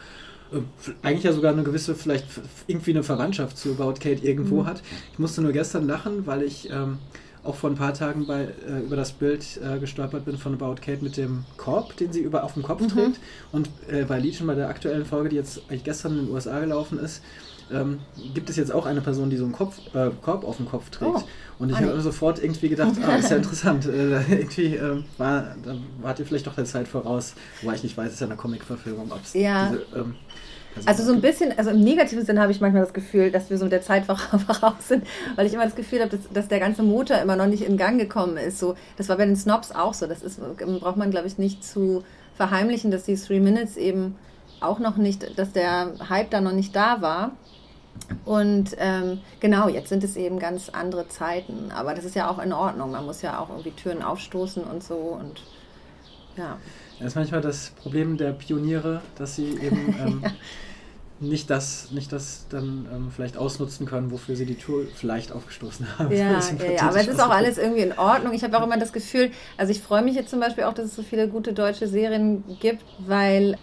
[0.53, 0.59] äh,
[1.01, 2.25] eigentlich ja sogar eine gewisse, vielleicht
[2.67, 4.67] irgendwie eine Verwandtschaft zu About Kate irgendwo mhm.
[4.67, 4.81] hat.
[5.11, 6.99] Ich musste nur gestern lachen, weil ich ähm,
[7.43, 10.75] auch vor ein paar Tagen bei, äh, über das Bild äh, gestolpert bin von About
[10.81, 12.87] Kate mit dem Korb, den sie über auf dem Kopf mhm.
[12.89, 13.19] trägt.
[13.51, 16.59] Und äh, bei Legion, bei der aktuellen Folge, die jetzt eigentlich gestern in den USA
[16.59, 17.21] gelaufen ist,
[17.71, 17.99] ähm,
[18.33, 20.89] gibt es jetzt auch eine Person, die so einen Kopf, äh, Korb auf dem Kopf
[20.89, 21.11] trägt.
[21.15, 21.23] Oh.
[21.59, 23.85] Und ich habe sofort irgendwie gedacht, ah, ist ja interessant.
[23.85, 27.97] Äh, irgendwie äh, war, da wart ihr vielleicht doch der Zeit voraus, wobei ich nicht
[27.97, 29.69] weiß, es ist ja eine Comic-Verfilmung, ob es ja.
[29.69, 30.15] diese, ähm,
[30.85, 33.57] also so ein bisschen, also im negativen Sinn habe ich manchmal das Gefühl, dass wir
[33.57, 35.05] so mit der Zeit voraus sind,
[35.35, 37.77] weil ich immer das Gefühl habe, dass, dass, der ganze Motor immer noch nicht in
[37.77, 38.59] Gang gekommen ist.
[38.59, 40.07] So, das war bei den Snobs auch so.
[40.07, 42.03] Das ist, braucht man, glaube ich, nicht zu
[42.35, 44.15] verheimlichen, dass die Three Minutes eben
[44.61, 47.31] auch noch nicht, dass der Hype da noch nicht da war.
[48.25, 51.71] Und ähm, genau, jetzt sind es eben ganz andere Zeiten.
[51.71, 52.91] Aber das ist ja auch in Ordnung.
[52.91, 54.95] Man muss ja auch irgendwie Türen aufstoßen und so.
[54.95, 55.41] Und
[56.37, 56.57] ja.
[56.99, 60.31] Das ist manchmal das Problem der Pioniere, dass sie eben ähm, ja.
[61.19, 65.87] nicht, das, nicht das dann ähm, vielleicht ausnutzen können, wofür sie die Tür vielleicht aufgestoßen
[65.99, 66.11] haben.
[66.11, 68.33] Ja, ja, ja, aber es ist auch alles irgendwie in Ordnung.
[68.33, 70.85] Ich habe auch immer das Gefühl, also ich freue mich jetzt zum Beispiel auch, dass
[70.85, 73.57] es so viele gute deutsche Serien gibt, weil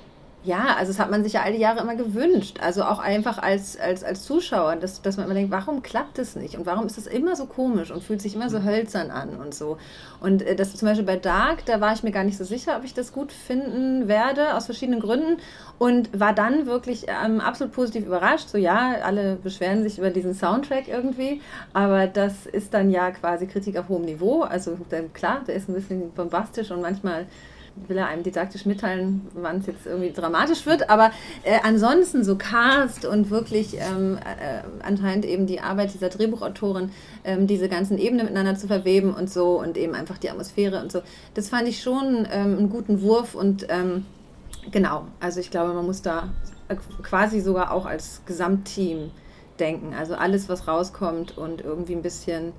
[0.46, 2.58] ja, also das hat man sich ja all die Jahre immer gewünscht.
[2.62, 6.36] Also auch einfach als, als, als Zuschauer, dass, dass man immer denkt, warum klappt das
[6.36, 6.56] nicht?
[6.56, 9.54] Und warum ist das immer so komisch und fühlt sich immer so hölzern an und
[9.54, 9.76] so.
[10.20, 12.76] Und äh, das zum Beispiel bei Dark, da war ich mir gar nicht so sicher,
[12.76, 15.38] ob ich das gut finden werde, aus verschiedenen Gründen.
[15.78, 18.48] Und war dann wirklich ähm, absolut positiv überrascht.
[18.48, 21.40] So ja, alle beschweren sich über diesen Soundtrack irgendwie.
[21.72, 24.42] Aber das ist dann ja quasi Kritik auf hohem Niveau.
[24.42, 27.26] Also dann, klar, der ist ein bisschen bombastisch und manchmal
[27.88, 30.90] will er einem didaktisch mitteilen, wann es jetzt irgendwie dramatisch wird.
[30.90, 31.10] Aber
[31.42, 36.90] äh, ansonsten so Cast und wirklich ähm, äh, anscheinend eben die Arbeit dieser Drehbuchautorin,
[37.24, 40.90] ähm, diese ganzen Ebenen miteinander zu verweben und so und eben einfach die Atmosphäre und
[40.90, 41.02] so.
[41.34, 44.06] Das fand ich schon ähm, einen guten Wurf und ähm,
[44.70, 46.30] genau, also ich glaube, man muss da
[47.02, 49.10] quasi sogar auch als Gesamtteam
[49.60, 49.94] denken.
[49.94, 52.52] Also alles, was rauskommt und irgendwie ein bisschen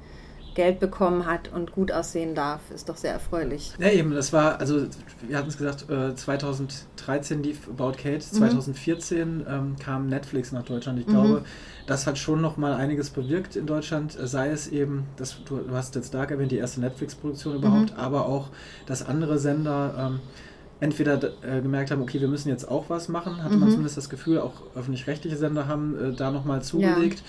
[0.57, 3.73] Geld bekommen hat und gut aussehen darf, ist doch sehr erfreulich.
[3.77, 4.87] Ja, eben, das war, also
[5.27, 9.45] wir hatten es gesagt, 2013 äh, lief About Kate, 2014 mhm.
[9.47, 10.99] ähm, kam Netflix nach Deutschland.
[10.99, 11.11] Ich mhm.
[11.11, 11.43] glaube,
[11.85, 15.75] das hat schon noch mal einiges bewirkt in Deutschland, sei es eben, das, du, du
[15.75, 17.99] hast jetzt Dark erwähnt, die erste Netflix-Produktion überhaupt, mhm.
[17.99, 18.49] aber auch,
[18.87, 20.19] dass andere Sender ähm,
[20.79, 23.73] entweder äh, gemerkt haben, okay, wir müssen jetzt auch was machen, hatte man mhm.
[23.73, 27.19] zumindest das Gefühl, auch öffentlich-rechtliche Sender haben äh, da nochmal zugelegt.
[27.19, 27.25] Ja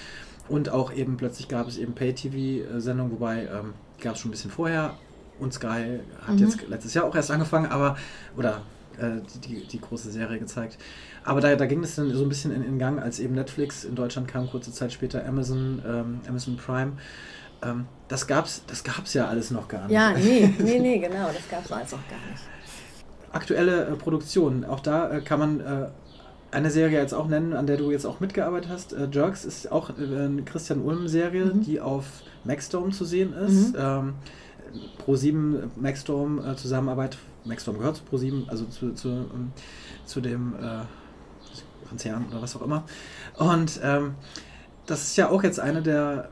[0.48, 4.50] und auch eben plötzlich gab es eben Pay-TV-Sendungen, wobei ähm, gab es schon ein bisschen
[4.50, 4.94] vorher.
[5.38, 6.38] Und Sky hat mhm.
[6.38, 7.96] jetzt letztes Jahr auch erst angefangen, aber,
[8.37, 8.62] oder
[8.98, 10.78] äh, die, die große Serie gezeigt.
[11.24, 13.84] Aber da, da ging es dann so ein bisschen in, in Gang, als eben Netflix
[13.84, 16.92] in Deutschland kam, kurze Zeit später Amazon, ähm, Amazon Prime.
[17.62, 19.92] Ähm, das gab's, das gab's ja alles noch gar nicht.
[19.92, 22.42] Ja, nee, nee, nee, genau, das gab es alles noch gar nicht.
[23.30, 25.88] Aktuelle äh, Produktion, auch da äh, kann man äh,
[26.50, 28.92] eine Serie jetzt auch nennen, an der du jetzt auch mitgearbeitet hast.
[28.92, 31.62] Äh, Jerks ist auch äh, eine Christian Ulm-Serie, mhm.
[31.62, 32.04] die auf
[32.44, 33.74] Maxdome zu sehen ist.
[33.74, 33.78] Mhm.
[33.78, 34.14] Ähm,
[35.04, 37.18] Pro7 Maxdome äh, Zusammenarbeit.
[37.44, 39.52] Maxdome gehört zu Pro7, also zu, zu, ähm,
[40.04, 40.84] zu dem äh,
[41.88, 42.84] Konzern oder was auch immer.
[43.37, 44.14] Und ähm,
[44.87, 46.30] das ist ja auch jetzt eine der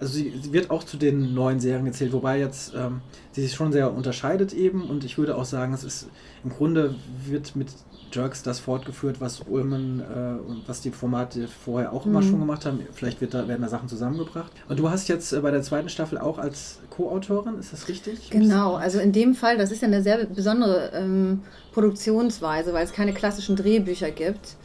[0.00, 3.52] also sie, sie, wird auch zu den neuen Serien gezählt, wobei jetzt ähm, sie sich
[3.52, 6.08] schon sehr unterscheidet eben und ich würde auch sagen, es ist
[6.42, 6.94] im Grunde
[7.26, 7.68] wird mit
[8.12, 12.12] Jerks das fortgeführt, was Ulmen äh, und was die Formate vorher auch mhm.
[12.12, 12.80] immer schon gemacht haben.
[12.92, 14.52] Vielleicht wird da, werden da Sachen zusammengebracht.
[14.68, 18.30] Und du hast jetzt äh, bei der zweiten Staffel auch als Co-Autorin, ist das richtig?
[18.30, 21.42] Genau, also in dem Fall, das ist ja eine sehr besondere ähm,
[21.72, 24.56] Produktionsweise, weil es keine klassischen Drehbücher gibt.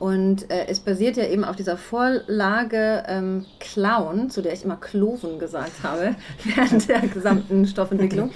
[0.00, 4.76] Und äh, es basiert ja eben auf dieser Vorlage ähm, Clown, zu der ich immer
[4.76, 8.30] Kloven gesagt habe, während der gesamten Stoffentwicklung.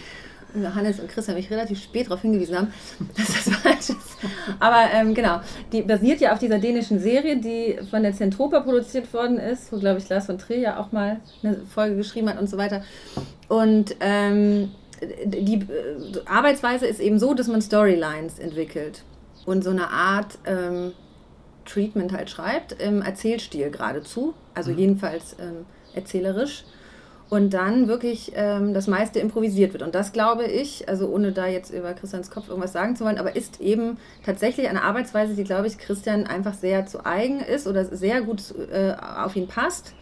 [0.55, 2.73] Hannes und Chris haben mich relativ spät darauf hingewiesen haben,
[3.17, 4.17] dass das falsch ist.
[4.61, 5.41] Aber ähm, genau,
[5.73, 9.79] die basiert ja auf dieser dänischen Serie, die von der Zentropa produziert worden ist, wo,
[9.79, 12.83] glaube ich, Lars von Trier ja auch mal eine Folge geschrieben hat und so weiter.
[13.49, 14.71] Und ähm,
[15.25, 19.03] die äh, Arbeitsweise ist eben so, dass man Storylines entwickelt
[19.47, 20.93] und so eine Art ähm,
[21.65, 24.79] Treatment halt schreibt, im Erzählstil geradezu, also mhm.
[24.79, 26.65] jedenfalls ähm, erzählerisch
[27.31, 29.83] und dann wirklich ähm, das meiste improvisiert wird.
[29.83, 33.19] Und das glaube ich, also ohne da jetzt über Christians Kopf irgendwas sagen zu wollen,
[33.19, 37.67] aber ist eben tatsächlich eine Arbeitsweise, die, glaube ich, Christian einfach sehr zu eigen ist
[37.67, 39.95] oder sehr gut äh, auf ihn passt.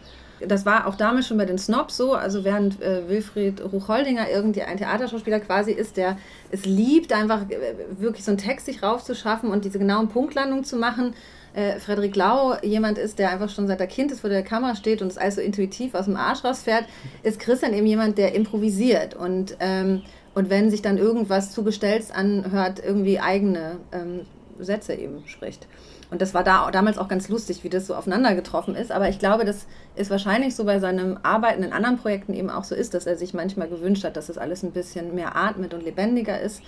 [0.47, 4.61] Das war auch damals schon bei den Snobs so, also während äh, Wilfried Rucholdinger irgendwie
[4.61, 6.17] ein Theaterschauspieler quasi ist, der
[6.51, 10.77] es liebt, einfach äh, wirklich so einen Text sich raufzuschaffen und diese genauen Punktlandungen zu
[10.77, 11.13] machen,
[11.53, 14.75] äh, Frederik Lau jemand ist, der einfach schon seit er Kind ist, vor der Kamera
[14.75, 16.85] steht und es alles so intuitiv aus dem Arsch rausfährt,
[17.21, 20.01] ist Christian eben jemand, der improvisiert und, ähm,
[20.33, 24.21] und wenn sich dann irgendwas zu Gestells anhört, irgendwie eigene ähm,
[24.59, 25.67] Sätze eben spricht.
[26.13, 28.91] Und das war da damals auch ganz lustig, wie das so aufeinander getroffen ist.
[28.91, 32.65] Aber ich glaube, das ist wahrscheinlich so bei seinem Arbeiten in anderen Projekten eben auch
[32.65, 35.73] so ist, dass er sich manchmal gewünscht hat, dass es alles ein bisschen mehr atmet
[35.73, 36.61] und lebendiger ist.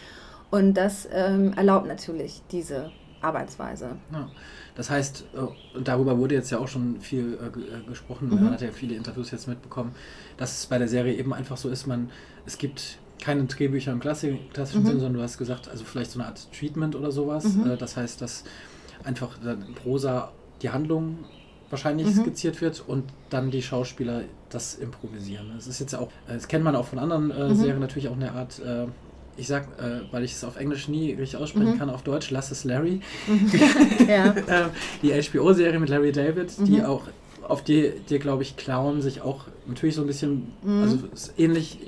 [0.50, 2.90] Und das ähm, erlaubt natürlich diese
[3.22, 3.98] Arbeitsweise.
[4.12, 4.32] Ja.
[4.74, 8.46] Das heißt, äh, darüber wurde jetzt ja auch schon viel äh, äh, gesprochen, mhm.
[8.46, 9.94] man hat ja viele Interviews jetzt mitbekommen,
[10.38, 12.10] dass es bei der Serie eben einfach so ist, man,
[12.48, 14.88] es gibt keine Drehbücher im klassischen mhm.
[14.88, 17.44] Sinn, sondern du hast gesagt, also vielleicht so eine Art Treatment oder sowas.
[17.46, 17.78] Mhm.
[17.78, 18.44] Das heißt, dass
[19.06, 21.20] einfach in Prosa die Handlung
[21.70, 22.22] wahrscheinlich mhm.
[22.22, 25.52] skizziert wird und dann die Schauspieler das improvisieren.
[25.56, 27.56] Das ist jetzt auch, das kennt man auch von anderen äh, mhm.
[27.56, 28.86] Serien natürlich auch eine Art äh,
[29.38, 31.80] ich sag, äh, weil ich es auf Englisch nie richtig aussprechen mhm.
[31.80, 33.02] kann, auf Deutsch, lass es Larry.
[33.28, 33.52] Mhm.
[34.08, 34.28] ja.
[34.48, 34.70] äh,
[35.02, 36.66] die HBO-Serie mit Larry David, mhm.
[36.66, 37.04] die auch,
[37.46, 40.82] auf die, die glaube ich, Clown sich auch natürlich so ein bisschen, mhm.
[40.82, 40.98] also
[41.38, 41.80] ähnlich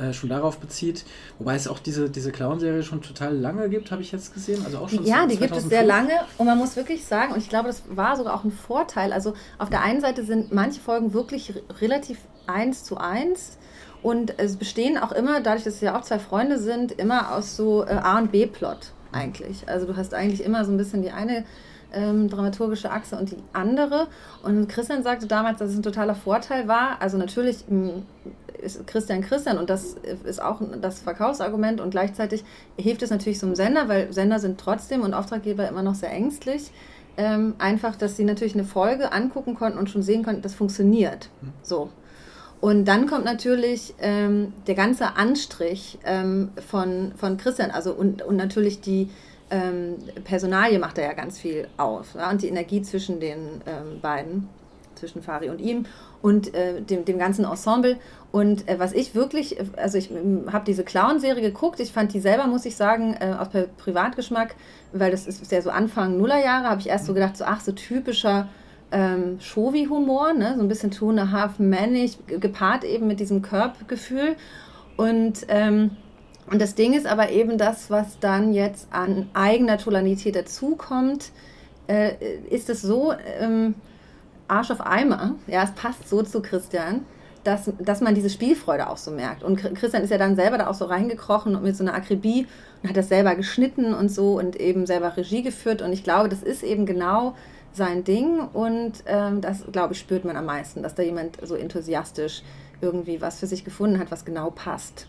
[0.00, 1.04] äh, schon darauf bezieht.
[1.38, 4.64] Wobei es auch diese, diese Clown-Serie schon total lange gibt, habe ich jetzt gesehen.
[4.64, 7.38] Also auch schon ja, die gibt es sehr lange und man muss wirklich sagen, und
[7.38, 9.12] ich glaube, das war sogar auch ein Vorteil.
[9.12, 13.58] Also auf der einen Seite sind manche Folgen wirklich relativ eins zu eins
[14.02, 17.56] und es bestehen auch immer, dadurch, dass es ja auch zwei Freunde sind, immer aus
[17.56, 19.68] so äh, A- und B-Plot eigentlich.
[19.68, 21.44] Also du hast eigentlich immer so ein bisschen die eine
[21.92, 24.08] ähm, dramaturgische Achse und die andere.
[24.42, 27.00] Und Christian sagte damals, dass es ein totaler Vorteil war.
[27.00, 27.64] Also natürlich
[28.60, 32.44] ist Christian Christian und das ist auch das Verkaufsargument und gleichzeitig
[32.78, 36.10] hilft es natürlich so einem Sender, weil Sender sind trotzdem und Auftraggeber immer noch sehr
[36.10, 36.70] ängstlich.
[37.16, 41.28] Ähm, einfach, dass sie natürlich eine Folge angucken konnten und schon sehen konnten, das funktioniert.
[41.40, 41.52] Hm.
[41.62, 41.90] So.
[42.60, 48.36] Und dann kommt natürlich ähm, der ganze Anstrich ähm, von, von Christian, also und, und
[48.36, 49.08] natürlich die
[49.50, 54.00] ähm, Personalie macht er ja ganz viel auf ja, und die Energie zwischen den ähm,
[54.00, 54.48] beiden,
[54.94, 55.86] zwischen Fari und ihm
[56.22, 57.96] und äh, dem, dem ganzen Ensemble.
[58.32, 62.20] Und äh, was ich wirklich, also ich ähm, habe diese Clown-Serie geguckt, ich fand die
[62.20, 64.54] selber, muss ich sagen, äh, aus Privatgeschmack,
[64.92, 67.72] weil das ist ja so Anfang Nullerjahre, habe ich erst so gedacht, so ach, so
[67.72, 68.48] typischer
[68.92, 70.54] ähm, Shovi-Humor, ne?
[70.56, 74.36] so ein bisschen Two and a Half männlich, gepaart eben mit diesem Körpergefühl.
[74.96, 75.92] Und, ähm,
[76.50, 81.30] und das Ding ist aber eben das, was dann jetzt an eigener Tonalität dazukommt,
[81.86, 82.12] äh,
[82.50, 83.74] ist es so ähm,
[84.48, 87.06] Arsch auf Eimer, ja, es passt so zu Christian,
[87.44, 89.42] dass, dass man diese Spielfreude auch so merkt.
[89.42, 92.46] Und Christian ist ja dann selber da auch so reingekrochen und mit so einer Akribie
[92.82, 95.82] und hat das selber geschnitten und so und eben selber Regie geführt.
[95.82, 97.34] Und ich glaube, das ist eben genau
[97.72, 101.54] sein Ding und ähm, das, glaube ich, spürt man am meisten, dass da jemand so
[101.54, 102.42] enthusiastisch
[102.80, 105.06] irgendwie was für sich gefunden hat, was genau passt.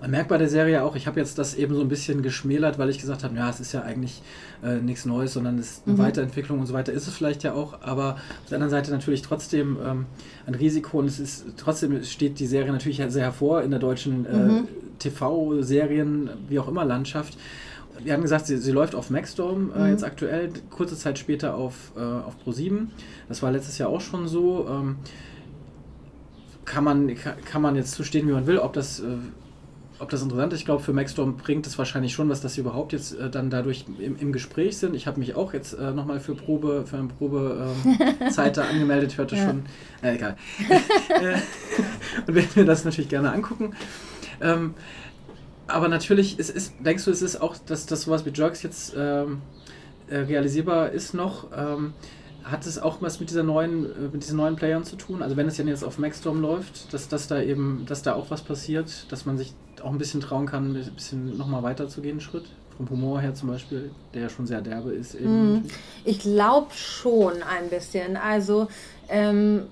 [0.00, 2.78] Man merkt bei der Serie auch, ich habe jetzt das eben so ein bisschen geschmälert,
[2.78, 4.22] weil ich gesagt habe, ja, es ist ja eigentlich
[4.62, 5.98] äh, nichts Neues, sondern es ist eine mhm.
[5.98, 9.22] Weiterentwicklung und so weiter ist es vielleicht ja auch, aber auf der anderen Seite natürlich
[9.22, 10.06] trotzdem ähm,
[10.46, 14.26] ein Risiko und es ist trotzdem steht die Serie natürlich sehr hervor in der deutschen
[14.26, 14.68] äh, mhm.
[14.98, 17.36] TV-Serien, wie auch immer Landschaft
[18.02, 19.90] wir haben gesagt, sie, sie läuft auf Maxdome äh, mhm.
[19.90, 22.86] jetzt aktuell, kurze Zeit später auf, äh, auf Pro7.
[23.28, 24.66] Das war letztes Jahr auch schon so.
[24.68, 24.96] Ähm,
[26.64, 29.04] kann, man, kann, man jetzt zustehen, wie man will, ob das äh,
[30.00, 30.60] ob das interessant ist.
[30.60, 33.50] Ich glaube, für Maxstorm bringt es wahrscheinlich schon was, dass sie überhaupt jetzt äh, dann
[33.50, 34.94] dadurch im, im, Gespräch sind.
[34.94, 39.18] Ich habe mich auch jetzt äh, nochmal für Probe, für eine Probezeit ähm, da angemeldet.
[39.18, 39.46] Hörte ja.
[39.46, 39.62] schon,
[40.02, 40.36] äh, egal.
[42.26, 43.74] Und werde mir das natürlich gerne angucken.
[44.40, 44.74] Ähm,
[45.66, 48.94] aber natürlich, es ist, denkst du, es ist auch, dass, dass sowas wie Jerks jetzt
[48.96, 49.42] ähm,
[50.08, 51.46] äh, realisierbar ist noch?
[51.56, 51.92] Ähm,
[52.44, 55.22] hat es auch was mit dieser neuen, äh, mit diesen neuen Playern zu tun?
[55.22, 58.42] Also wenn es jetzt auf Maxstorm läuft, dass, dass da eben, dass da auch was
[58.42, 62.44] passiert, dass man sich auch ein bisschen trauen kann, ein bisschen nochmal weiterzugehen, einen Schritt?
[62.76, 65.14] Vom Humor her zum Beispiel, der ja schon sehr derbe ist.
[65.14, 65.52] Eben.
[65.52, 65.62] Mhm.
[66.04, 68.16] Ich glaube schon ein bisschen.
[68.16, 68.68] Also
[69.10, 69.64] ähm,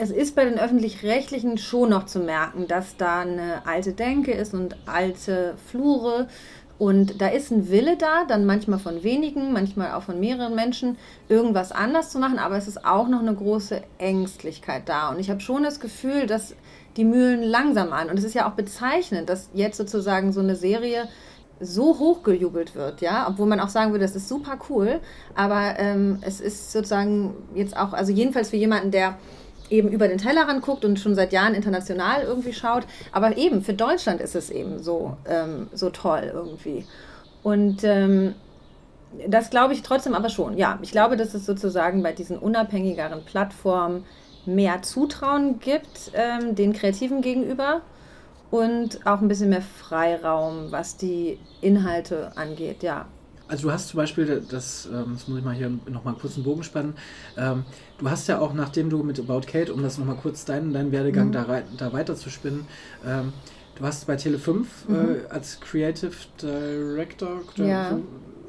[0.00, 4.54] es ist bei den öffentlich-rechtlichen schon noch zu merken, dass da eine alte Denke ist
[4.54, 6.26] und alte Flure
[6.82, 10.98] und da ist ein Wille da, dann manchmal von wenigen, manchmal auch von mehreren Menschen,
[11.28, 15.10] irgendwas anders zu machen, aber es ist auch noch eine große Ängstlichkeit da.
[15.10, 16.56] Und ich habe schon das Gefühl, dass
[16.96, 18.10] die Mühlen langsam an.
[18.10, 21.08] Und es ist ja auch bezeichnend, dass jetzt sozusagen so eine Serie
[21.60, 25.00] so hochgejubelt wird, ja, obwohl man auch sagen würde, das ist super cool,
[25.36, 29.16] aber ähm, es ist sozusagen jetzt auch, also jedenfalls für jemanden, der
[29.70, 32.84] eben über den Tellerrand guckt und schon seit Jahren international irgendwie schaut.
[33.10, 36.84] Aber eben für Deutschland ist es eben so, ähm, so toll irgendwie.
[37.42, 38.34] Und ähm,
[39.26, 40.56] das glaube ich trotzdem aber schon.
[40.56, 44.04] Ja, ich glaube, dass es sozusagen bei diesen unabhängigeren Plattformen
[44.46, 47.82] mehr Zutrauen gibt, ähm, den Kreativen gegenüber
[48.50, 53.06] und auch ein bisschen mehr Freiraum, was die Inhalte angeht, ja.
[53.48, 56.44] Also du hast zum Beispiel, das, ähm, das muss ich mal hier nochmal kurz einen
[56.44, 56.94] Bogen spannen,
[57.36, 57.64] ähm,
[57.98, 60.92] du hast ja auch, nachdem du mit About Kate, um das nochmal kurz deinen, deinen
[60.92, 61.32] Werdegang mhm.
[61.32, 62.66] da, da weiter zu spinnen,
[63.06, 63.32] ähm,
[63.74, 64.96] du hast bei Tele5 mhm.
[64.96, 67.98] äh, als Creative Director ja.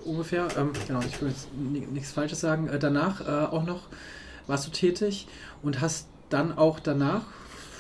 [0.06, 1.48] ungefähr, ähm, genau, ich will jetzt
[1.92, 3.88] nichts Falsches sagen, äh, danach äh, auch noch
[4.48, 5.28] warst du tätig
[5.62, 7.24] und hast dann auch danach,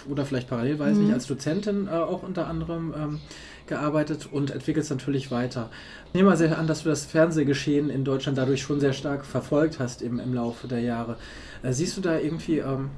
[0.09, 1.05] oder vielleicht parallel, weiß mhm.
[1.05, 3.19] nicht, als Dozentin äh, auch unter anderem ähm,
[3.67, 5.69] gearbeitet und entwickelst natürlich weiter.
[6.07, 9.25] Ich nehme mal sehr an, dass du das Fernsehgeschehen in Deutschland dadurch schon sehr stark
[9.25, 11.17] verfolgt hast im, im Laufe der Jahre.
[11.63, 12.89] Äh, siehst du da irgendwie, ähm,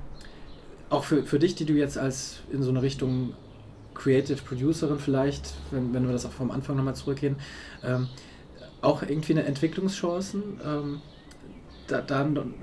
[0.89, 3.33] auch für, für dich, die du jetzt als in so eine Richtung
[3.93, 7.37] Creative Producerin vielleicht, wenn, wenn wir das auch vom Anfang nochmal zurückgehen,
[7.83, 8.07] ähm,
[8.81, 10.43] auch irgendwie eine Entwicklungschancen?
[11.87, 12.53] Da, dann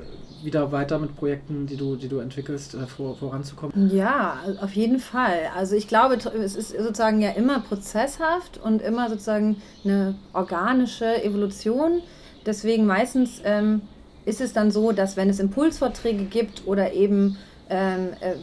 [0.42, 3.94] wieder weiter mit Projekten, die du, die du entwickelst, äh, vor, voranzukommen?
[3.94, 5.50] Ja, auf jeden Fall.
[5.56, 12.02] Also ich glaube, es ist sozusagen ja immer prozesshaft und immer sozusagen eine organische Evolution.
[12.44, 13.82] Deswegen meistens ähm,
[14.24, 17.36] ist es dann so, dass wenn es Impulsvorträge gibt oder eben
[17.70, 18.34] ähm, äh,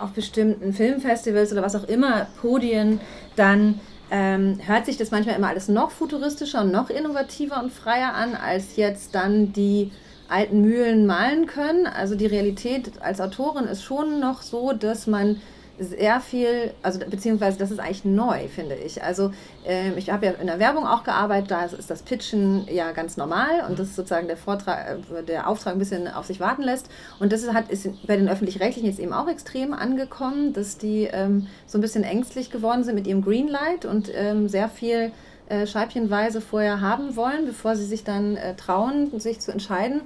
[0.00, 3.00] auf bestimmten Filmfestivals oder was auch immer, Podien,
[3.36, 8.14] dann ähm, hört sich das manchmal immer alles noch futuristischer und noch innovativer und freier
[8.14, 9.90] an, als jetzt dann die
[10.28, 11.86] alten Mühlen malen können.
[11.86, 15.40] Also die Realität als Autorin ist schon noch so, dass man
[15.80, 19.02] sehr viel, also beziehungsweise das ist eigentlich neu, finde ich.
[19.02, 19.32] Also
[19.64, 23.16] ähm, ich habe ja in der Werbung auch gearbeitet, da ist das Pitchen ja ganz
[23.16, 26.62] normal und das ist sozusagen der Vortrag, äh, der Auftrag ein bisschen auf sich warten
[26.62, 26.88] lässt.
[27.20, 31.04] Und das ist, hat, ist bei den Öffentlich-Rechtlichen jetzt eben auch extrem angekommen, dass die
[31.04, 35.12] ähm, so ein bisschen ängstlich geworden sind mit ihrem Greenlight und ähm, sehr viel
[35.48, 40.02] äh, scheibchenweise vorher haben wollen, bevor sie sich dann äh, trauen, sich zu entscheiden.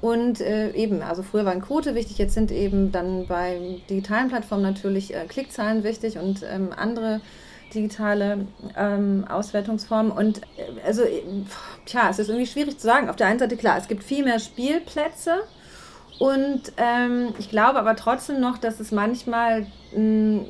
[0.00, 4.62] Und äh, eben, also früher waren Quote wichtig, jetzt sind eben dann bei digitalen Plattformen
[4.62, 7.20] natürlich äh, Klickzahlen wichtig und ähm, andere
[7.74, 8.46] digitale
[8.76, 10.12] ähm, Auswertungsformen.
[10.12, 11.02] Und äh, also,
[11.86, 13.08] tja, es ist irgendwie schwierig zu sagen.
[13.08, 15.42] Auf der einen Seite, klar, es gibt viel mehr Spielplätze.
[16.18, 20.44] Und ähm, ich glaube aber trotzdem noch, dass es manchmal mh,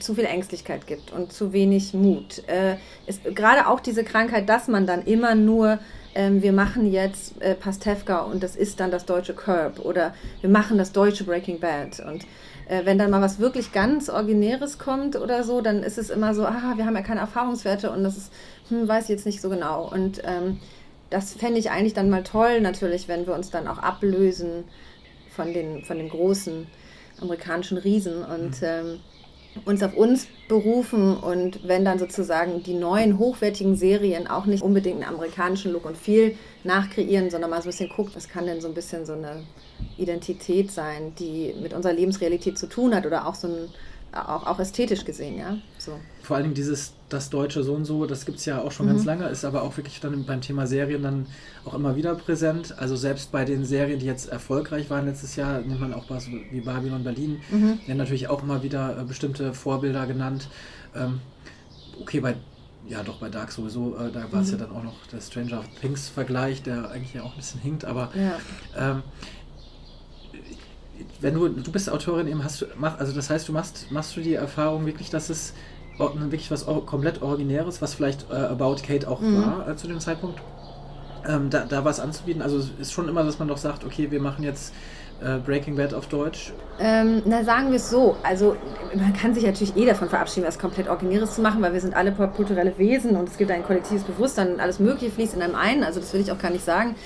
[0.00, 2.42] zu viel Ängstlichkeit gibt und zu wenig Mut.
[2.48, 5.78] Äh, ist gerade auch diese Krankheit, dass man dann immer nur,
[6.14, 10.50] ähm, wir machen jetzt äh, Pastewka und das ist dann das deutsche Curb oder wir
[10.50, 12.24] machen das deutsche Breaking Bad und
[12.68, 16.34] äh, wenn dann mal was wirklich ganz Originäres kommt oder so, dann ist es immer
[16.34, 18.32] so, ah, wir haben ja keine Erfahrungswerte und das ist,
[18.68, 19.90] hm, weiß ich jetzt nicht so genau.
[19.90, 20.60] Und ähm,
[21.10, 24.64] das fände ich eigentlich dann mal toll, natürlich, wenn wir uns dann auch ablösen
[25.30, 26.66] von den, von den großen
[27.20, 28.66] amerikanischen Riesen und mhm.
[28.66, 29.00] ähm,
[29.64, 35.02] uns auf uns berufen und wenn dann sozusagen die neuen hochwertigen Serien auch nicht unbedingt
[35.02, 38.60] einen amerikanischen Look und viel nachkreieren, sondern mal so ein bisschen guckt, was kann denn
[38.60, 39.44] so ein bisschen so eine
[39.96, 43.68] Identität sein, die mit unserer Lebensrealität zu tun hat oder auch so ein
[44.14, 45.58] auch, auch ästhetisch gesehen, ja.
[45.78, 45.92] So.
[46.22, 48.90] Vor allem dieses, das Deutsche so und so, das gibt es ja auch schon mhm.
[48.90, 51.26] ganz lange, ist aber auch wirklich dann beim Thema Serien dann
[51.64, 52.78] auch immer wieder präsent.
[52.78, 56.28] Also selbst bei den Serien, die jetzt erfolgreich waren letztes Jahr, nimmt man auch was
[56.28, 57.78] wie Babylon Berlin, mhm.
[57.86, 60.48] werden natürlich auch immer wieder äh, bestimmte Vorbilder genannt.
[60.94, 61.20] Ähm,
[62.00, 62.34] okay, bei
[62.86, 64.58] ja, doch bei Dark sowieso, äh, da war es mhm.
[64.58, 67.84] ja dann auch noch der Stranger Things Vergleich, der eigentlich ja auch ein bisschen hinkt,
[67.84, 68.36] aber ja.
[68.76, 69.02] ähm,
[71.20, 74.16] wenn du, du bist Autorin eben, hast du, mach, also das heißt, du machst, machst
[74.16, 75.54] du die Erfahrung wirklich, dass es
[75.98, 79.44] wirklich was komplett Originäres, was vielleicht äh, About Kate auch mhm.
[79.44, 80.40] war äh, zu dem Zeitpunkt,
[81.26, 82.42] ähm, da, da was anzubieten.
[82.42, 84.72] Also es ist schon immer, dass man doch sagt, okay, wir machen jetzt
[85.22, 86.52] äh, Breaking Bad auf Deutsch?
[86.78, 88.16] Ähm, na, sagen wir es so.
[88.22, 88.56] Also,
[88.94, 91.94] man kann sich natürlich eh davon verabschieden, was komplett Originäres zu machen, weil wir sind
[91.94, 95.54] alle popkulturelle Wesen und es gibt ein kollektives Bewusstsein und alles Mögliche fließt in einem
[95.54, 95.84] ein.
[95.84, 96.96] Also, das will ich auch gar nicht sagen.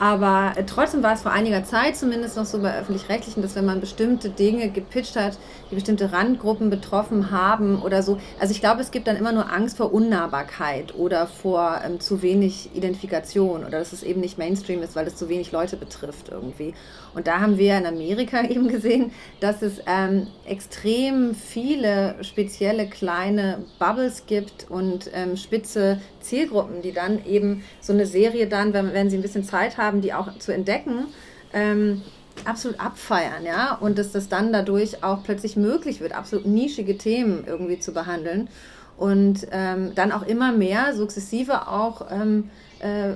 [0.00, 3.80] Aber trotzdem war es vor einiger Zeit zumindest noch so bei öffentlich-rechtlichen, dass wenn man
[3.80, 5.36] bestimmte Dinge gepitcht hat,
[5.70, 8.18] die bestimmte Randgruppen betroffen haben oder so.
[8.38, 12.22] Also ich glaube, es gibt dann immer nur Angst vor Unnahbarkeit oder vor ähm, zu
[12.22, 16.30] wenig Identifikation oder dass es eben nicht Mainstream ist, weil es zu wenig Leute betrifft
[16.30, 16.72] irgendwie.
[17.14, 23.58] Und da haben wir in Amerika eben gesehen, dass es ähm, extrem viele spezielle kleine
[23.78, 29.10] Bubbles gibt und ähm, spitze Zielgruppen, die dann eben so eine Serie dann, wenn, wenn
[29.10, 31.06] sie ein bisschen Zeit haben, die auch zu entdecken,
[31.52, 32.02] ähm,
[32.44, 37.44] absolut abfeiern, ja, und dass das dann dadurch auch plötzlich möglich wird, absolut nischige Themen
[37.46, 38.48] irgendwie zu behandeln
[38.96, 43.14] und ähm, dann auch immer mehr sukzessive auch ähm, äh,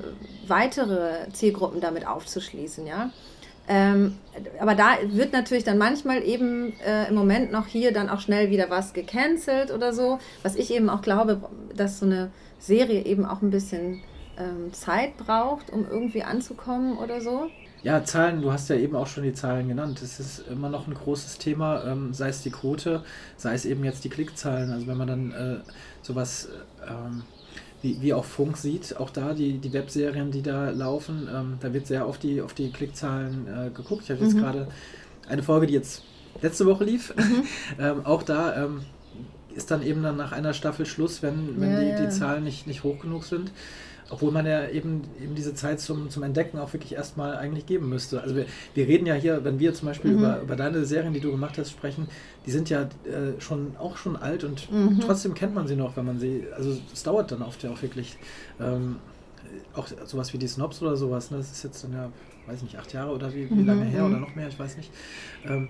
[0.48, 3.10] weitere Zielgruppen damit aufzuschließen, ja.
[3.66, 4.18] Ähm,
[4.60, 8.50] aber da wird natürlich dann manchmal eben äh, im Moment noch hier dann auch schnell
[8.50, 10.18] wieder was gecancelt oder so.
[10.42, 11.40] Was ich eben auch glaube,
[11.74, 14.02] dass so eine Serie eben auch ein bisschen
[14.38, 17.50] ähm, Zeit braucht, um irgendwie anzukommen oder so.
[17.82, 20.00] Ja, Zahlen, du hast ja eben auch schon die Zahlen genannt.
[20.00, 23.04] Es ist immer noch ein großes Thema, ähm, sei es die Quote,
[23.36, 24.72] sei es eben jetzt die Klickzahlen.
[24.72, 25.56] Also wenn man dann äh,
[26.00, 26.48] sowas
[26.88, 27.24] ähm,
[27.82, 31.74] wie, wie auch Funk sieht, auch da die, die Webserien, die da laufen, ähm, da
[31.74, 34.04] wird sehr auf die, auf die Klickzahlen äh, geguckt.
[34.04, 34.40] Ich habe jetzt mhm.
[34.40, 34.68] gerade
[35.28, 36.02] eine Folge, die jetzt
[36.40, 37.14] letzte Woche lief.
[37.14, 37.42] Mhm.
[37.78, 38.80] ähm, auch da ähm,
[39.54, 42.00] ist dann eben dann nach einer Staffel Schluss, wenn, wenn ja, die, ja.
[42.06, 43.52] die Zahlen nicht, nicht hoch genug sind.
[44.10, 47.88] Obwohl man ja eben, eben diese Zeit zum, zum Entdecken auch wirklich erstmal eigentlich geben
[47.88, 48.20] müsste.
[48.20, 50.18] Also wir, wir reden ja hier, wenn wir zum Beispiel mhm.
[50.18, 52.08] über, über deine Serien, die du gemacht hast, sprechen,
[52.46, 55.00] die sind ja äh, schon auch schon alt und mhm.
[55.00, 57.80] trotzdem kennt man sie noch, wenn man sie, also es dauert dann oft ja auch
[57.80, 58.18] wirklich,
[58.60, 58.96] ähm,
[59.74, 61.38] auch sowas wie die Snobs oder sowas, ne?
[61.38, 62.10] das ist jetzt dann ja,
[62.46, 63.66] weiß nicht, acht Jahre oder wie, wie mhm.
[63.66, 64.90] lange her oder noch mehr, ich weiß nicht.
[65.46, 65.68] Ähm,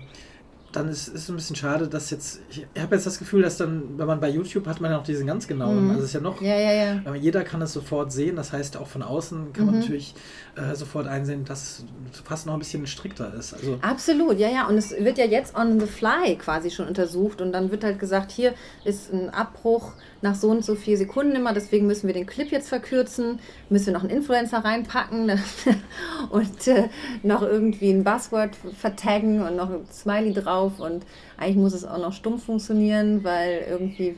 [0.75, 3.97] dann ist es ein bisschen schade, dass jetzt, ich habe jetzt das Gefühl, dass dann,
[3.97, 5.89] wenn man bei YouTube hat man ja noch diesen ganz genauen, mhm.
[5.91, 7.15] also es ist ja noch, ja, ja, ja.
[7.15, 9.71] jeder kann es sofort sehen, das heißt auch von außen kann mhm.
[9.71, 10.15] man natürlich
[10.55, 11.85] äh, sofort einsehen, dass es
[12.23, 13.53] fast noch ein bisschen strikter ist.
[13.53, 17.41] Also Absolut, ja, ja, und es wird ja jetzt on the fly quasi schon untersucht
[17.41, 18.53] und dann wird halt gesagt, hier
[18.83, 22.51] ist ein Abbruch nach so und so vier Sekunden immer, deswegen müssen wir den Clip
[22.51, 25.39] jetzt verkürzen, müssen wir noch einen Influencer reinpacken
[26.31, 26.89] und äh,
[27.23, 31.05] noch irgendwie ein Buzzword vertaggen und noch ein Smiley drauf und
[31.37, 34.15] eigentlich muss es auch noch stumm funktionieren, weil irgendwie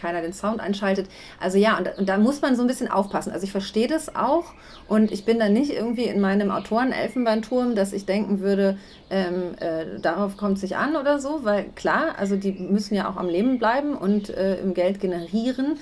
[0.00, 1.08] keiner den Sound einschaltet.
[1.40, 3.32] Also ja, und, und da muss man so ein bisschen aufpassen.
[3.32, 4.54] Also ich verstehe das auch
[4.88, 8.78] und ich bin da nicht irgendwie in meinem Autoren-Elfenbeinturm, dass ich denken würde,
[9.10, 13.10] ähm, äh, darauf kommt es sich an oder so, weil klar, also die müssen ja
[13.10, 15.78] auch am Leben bleiben und äh, im Geld generieren.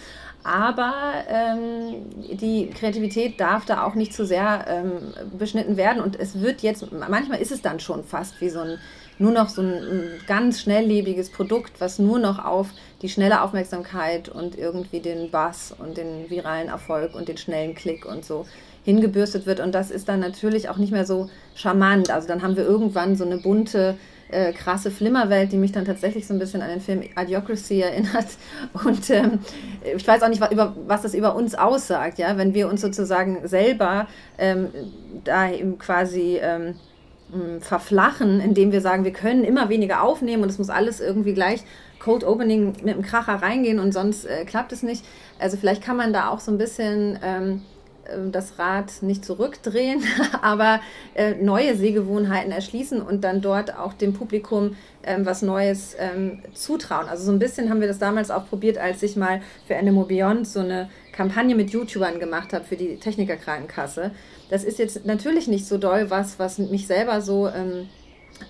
[0.46, 0.94] Aber
[1.28, 4.92] ähm, die Kreativität darf da auch nicht zu sehr ähm,
[5.36, 6.00] beschnitten werden.
[6.00, 8.78] Und es wird jetzt, manchmal ist es dann schon fast wie so ein
[9.18, 12.68] nur noch so ein, ein ganz schnelllebiges Produkt, was nur noch auf
[13.02, 18.06] die schnelle Aufmerksamkeit und irgendwie den Bass und den viralen Erfolg und den schnellen Klick
[18.06, 18.46] und so
[18.84, 19.60] hingebürstet wird.
[19.60, 22.10] Und das ist dann natürlich auch nicht mehr so charmant.
[22.10, 23.96] Also dann haben wir irgendwann so eine bunte,
[24.28, 28.26] äh, krasse Flimmerwelt, die mich dann tatsächlich so ein bisschen an den Film Idiocracy erinnert.
[28.84, 29.40] Und ähm,
[29.96, 32.80] ich weiß auch nicht, was, über, was das über uns aussagt, ja, wenn wir uns
[32.80, 34.08] sozusagen selber
[34.38, 34.68] ähm,
[35.24, 36.76] da eben quasi ähm,
[37.60, 41.64] verflachen, indem wir sagen, wir können immer weniger aufnehmen und es muss alles irgendwie gleich
[41.98, 45.04] Code Opening mit einem Kracher reingehen und sonst äh, klappt es nicht.
[45.38, 47.75] Also vielleicht kann man da auch so ein bisschen ähm, äh,
[48.30, 50.02] das Rad nicht zurückdrehen,
[50.42, 50.80] aber
[51.14, 57.08] äh, neue Sehgewohnheiten erschließen und dann dort auch dem Publikum ähm, was Neues ähm, zutrauen.
[57.08, 60.04] Also so ein bisschen haben wir das damals auch probiert, als ich mal für Animo
[60.04, 64.10] Beyond so eine Kampagne mit YouTubern gemacht habe für die Technikerkrankenkasse
[64.48, 67.88] das ist jetzt natürlich nicht so doll was, was mich selber so ähm,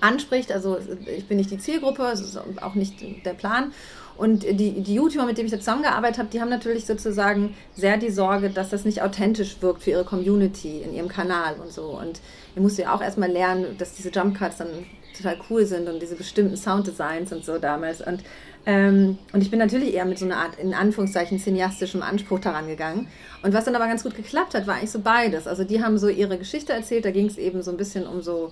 [0.00, 0.52] anspricht.
[0.52, 0.78] Also
[1.16, 2.12] ich bin nicht die Zielgruppe,
[2.60, 3.72] auch nicht der Plan.
[4.16, 7.96] Und die, die YouTuber, mit denen ich da zusammengearbeitet habe, die haben natürlich sozusagen sehr
[7.98, 11.98] die Sorge, dass das nicht authentisch wirkt für ihre Community in ihrem Kanal und so.
[11.98, 12.20] Und
[12.54, 14.68] ich musste ja auch erstmal lernen, dass diese Jump Cuts dann
[15.16, 18.00] total cool sind und diese bestimmten Sounddesigns und so damals.
[18.00, 18.22] Und
[18.66, 22.66] ähm, und ich bin natürlich eher mit so einer Art, in Anführungszeichen, cineastischem Anspruch daran
[22.66, 23.06] gegangen.
[23.44, 25.46] Und was dann aber ganz gut geklappt hat, war eigentlich so beides.
[25.46, 28.22] Also die haben so ihre Geschichte erzählt, da ging es eben so ein bisschen um
[28.22, 28.50] so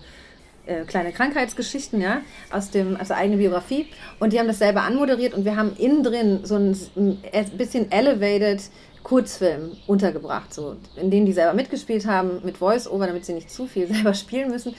[0.67, 3.87] äh, kleine Krankheitsgeschichten, ja, aus dem, aus der eigenen Biografie.
[4.21, 6.77] Und die haben das selber anmoderiert und wir haben innen drin so ein,
[7.33, 8.63] ein bisschen elevated
[9.05, 13.67] Kurzfilm untergebracht, so, in denen die selber mitgespielt haben, mit Voice-Over, damit sie nicht zu
[13.67, 14.75] viel selber spielen müssen.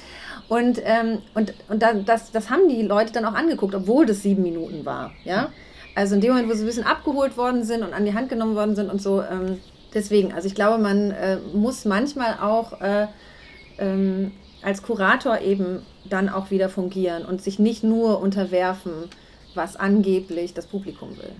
[0.49, 4.43] Und, ähm, und, und das, das haben die Leute dann auch angeguckt, obwohl das sieben
[4.43, 5.11] Minuten war.
[5.23, 5.49] Ja?
[5.95, 8.29] Also in dem Moment, wo sie ein bisschen abgeholt worden sind und an die Hand
[8.29, 9.21] genommen worden sind und so.
[9.21, 9.59] Ähm,
[9.93, 13.07] deswegen, also ich glaube, man äh, muss manchmal auch äh,
[13.77, 14.31] ähm,
[14.65, 18.93] als Kurator eben dann auch wieder fungieren und sich nicht nur unterwerfen,
[19.53, 21.31] was angeblich das Publikum will.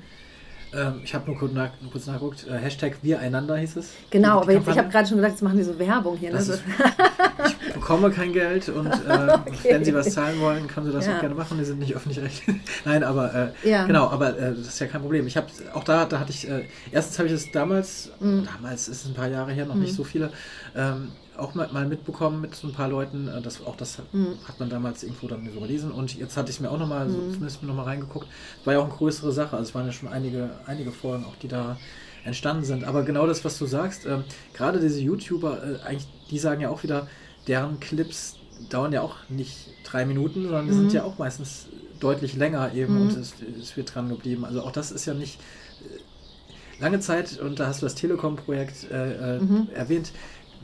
[0.74, 2.46] Ähm, ich habe nur kurz, nach, kurz nachgeguckt.
[2.48, 3.94] Äh, Hashtag Wir einander hieß es.
[4.10, 6.32] Genau, aber jetzt, ich habe gerade schon gesagt, jetzt machen die so Werbung hier.
[6.32, 6.38] Ne?
[6.38, 6.50] Ist,
[7.68, 9.70] ich bekomme kein Geld und äh, okay.
[9.70, 11.16] wenn Sie was zahlen wollen, können Sie das ja.
[11.16, 11.58] auch gerne machen.
[11.58, 12.58] Die sind nicht öffentlich-rechtlich.
[12.86, 13.86] Nein, aber äh, ja.
[13.86, 15.26] genau, aber äh, das ist ja kein Problem.
[15.28, 18.48] Ich habe auch da, da hatte ich, äh, erstens habe ich es damals, mhm.
[18.54, 19.82] damals ist es ein paar Jahre her, noch mhm.
[19.82, 20.32] nicht so viele,
[20.76, 23.28] ähm, auch mal, mal, mitbekommen mit so ein paar Leuten.
[23.28, 24.38] Äh, das, auch das mhm.
[24.48, 25.92] hat man damals irgendwo dann so gelesen.
[25.92, 27.34] Und jetzt hatte ich es mir auch nochmal, so, mhm.
[27.34, 28.28] zumindest noch mal reingeguckt.
[28.64, 29.56] War ja auch eine größere Sache.
[29.56, 31.78] Also es waren ja schon einige, einige Folgen, auch die da
[32.26, 32.84] entstanden sind.
[32.84, 34.20] Aber genau das, was du sagst, äh,
[34.54, 37.08] gerade diese YouTuber, äh, eigentlich, die sagen ja auch wieder,
[37.48, 38.38] deren Clips
[38.70, 40.78] dauern ja auch nicht drei Minuten, sondern die mhm.
[40.78, 41.68] sind ja auch meistens
[42.00, 43.22] deutlich länger eben und mhm.
[43.22, 44.46] es, es, wird dran geblieben.
[44.46, 45.40] Also auch das ist ja nicht
[45.82, 49.70] äh, lange Zeit, und da hast du das Telekom-Projekt äh, äh mhm.
[49.74, 50.12] erwähnt,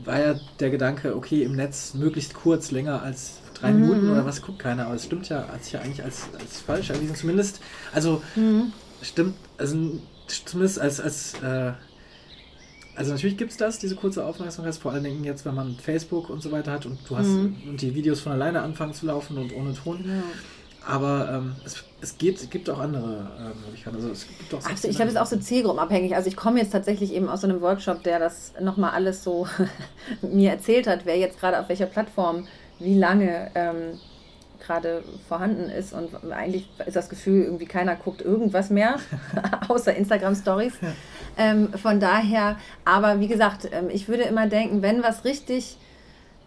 [0.04, 3.80] war ja der Gedanke, okay, im Netz möglichst kurz, länger als drei mhm.
[3.80, 4.86] Minuten oder was guckt keiner.
[4.86, 7.14] Aber es stimmt ja, hat sich ja eigentlich als, als falsch erwiesen.
[7.14, 7.60] Zumindest,
[7.92, 8.72] also mhm.
[9.02, 11.72] stimmt, also zumindest als, als äh,
[12.94, 16.28] also natürlich gibt es das, diese kurze Aufmerksamkeit, vor allen Dingen jetzt, wenn man Facebook
[16.28, 17.56] und so weiter hat und du hast mhm.
[17.66, 20.04] und die Videos von alleine anfangen zu laufen und ohne Ton.
[20.06, 20.22] Ja.
[20.86, 23.96] Aber ähm, es, es geht, gibt auch andere äh, Möglichkeiten.
[23.96, 26.16] Also es gibt auch also ich glaube, es ist auch so zielgruppenabhängig.
[26.16, 29.46] Also ich komme jetzt tatsächlich eben aus so einem Workshop, der das nochmal alles so
[30.22, 32.48] mir erzählt hat, wer jetzt gerade auf welcher Plattform
[32.80, 34.00] wie lange ähm,
[34.58, 35.92] gerade vorhanden ist.
[35.92, 38.96] Und eigentlich ist das Gefühl, irgendwie keiner guckt irgendwas mehr,
[39.68, 40.74] außer Instagram-Stories.
[40.82, 40.88] Ja.
[41.38, 45.76] Ähm, von daher, aber wie gesagt, ähm, ich würde immer denken, wenn was richtig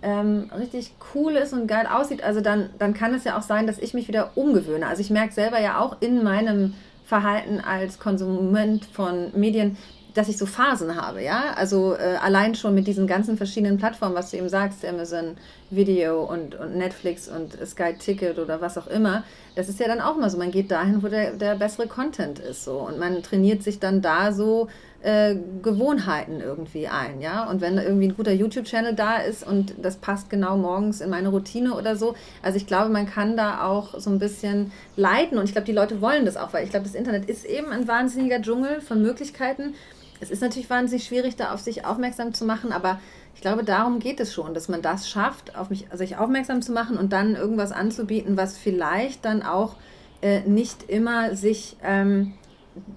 [0.05, 3.65] ähm, richtig cool ist und geil aussieht, also dann, dann kann es ja auch sein,
[3.65, 4.85] dass ich mich wieder umgewöhne.
[4.85, 6.75] Also ich merke selber ja auch in meinem
[7.05, 9.77] Verhalten als Konsument von Medien,
[10.13, 11.53] dass ich so Phasen habe, ja.
[11.57, 15.37] Also äh, allein schon mit diesen ganzen verschiedenen Plattformen, was du eben sagst, Amazon
[15.71, 19.23] Video und, und Netflix und Sky Ticket oder was auch immer,
[19.55, 20.37] das ist ja dann auch mal so.
[20.37, 24.01] Man geht dahin, wo der, der bessere Content ist so und man trainiert sich dann
[24.01, 24.69] da so
[25.05, 27.47] äh, Gewohnheiten irgendwie ein, ja.
[27.47, 31.29] Und wenn irgendwie ein guter YouTube-Channel da ist und das passt genau morgens in meine
[31.29, 35.43] Routine oder so, also ich glaube, man kann da auch so ein bisschen leiten und
[35.43, 37.87] ich glaube, die Leute wollen das auch, weil ich glaube, das Internet ist eben ein
[37.87, 39.75] wahnsinniger Dschungel von Möglichkeiten.
[40.21, 42.99] Es ist natürlich wahnsinnig schwierig, da auf sich aufmerksam zu machen, aber
[43.35, 46.71] ich glaube, darum geht es schon, dass man das schafft, auf mich, sich aufmerksam zu
[46.71, 49.75] machen und dann irgendwas anzubieten, was vielleicht dann auch
[50.23, 52.33] äh, nicht immer sich ähm,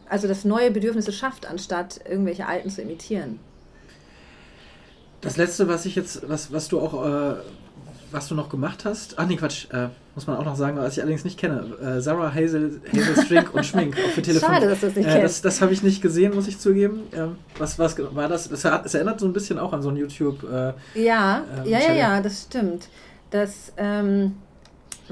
[0.09, 3.39] also das neue Bedürfnisse schafft, anstatt irgendwelche alten zu imitieren.
[5.21, 7.35] Das letzte, was ich jetzt, was, was du auch, äh,
[8.11, 10.95] was du noch gemacht hast, ach nee, Quatsch, äh, muss man auch noch sagen, was
[10.95, 11.65] ich allerdings nicht kenne.
[11.81, 14.49] Äh, Sarah Hazel, Hazel Strink und Schmink auch für Telefon.
[14.49, 15.45] Schade, dass du das nicht äh, kennst.
[15.45, 17.03] Das, das habe ich nicht gesehen, muss ich zugeben.
[17.13, 18.49] Ähm, was, was war das?
[18.49, 20.43] Das erinnert so ein bisschen auch an so ein YouTube.
[20.45, 22.89] Äh, ja, ähm, ja, ja, ja, das stimmt.
[23.31, 24.37] Das, ähm,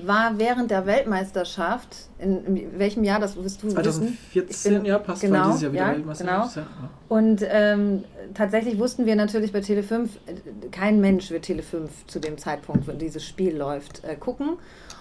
[0.05, 5.23] war während der Weltmeisterschaft, in, in welchem Jahr, das wirst du 2014, bin, ja, passt,
[5.23, 6.55] genau, dieses Jahr wieder ja, Weltmeisterschaft.
[6.55, 6.67] Genau.
[6.67, 6.91] Ja.
[7.09, 10.09] Und ähm, tatsächlich wussten wir natürlich bei Tele5,
[10.71, 14.59] kein Mensch wird Tele5 zu dem Zeitpunkt, wenn dieses Spiel läuft, äh, gucken.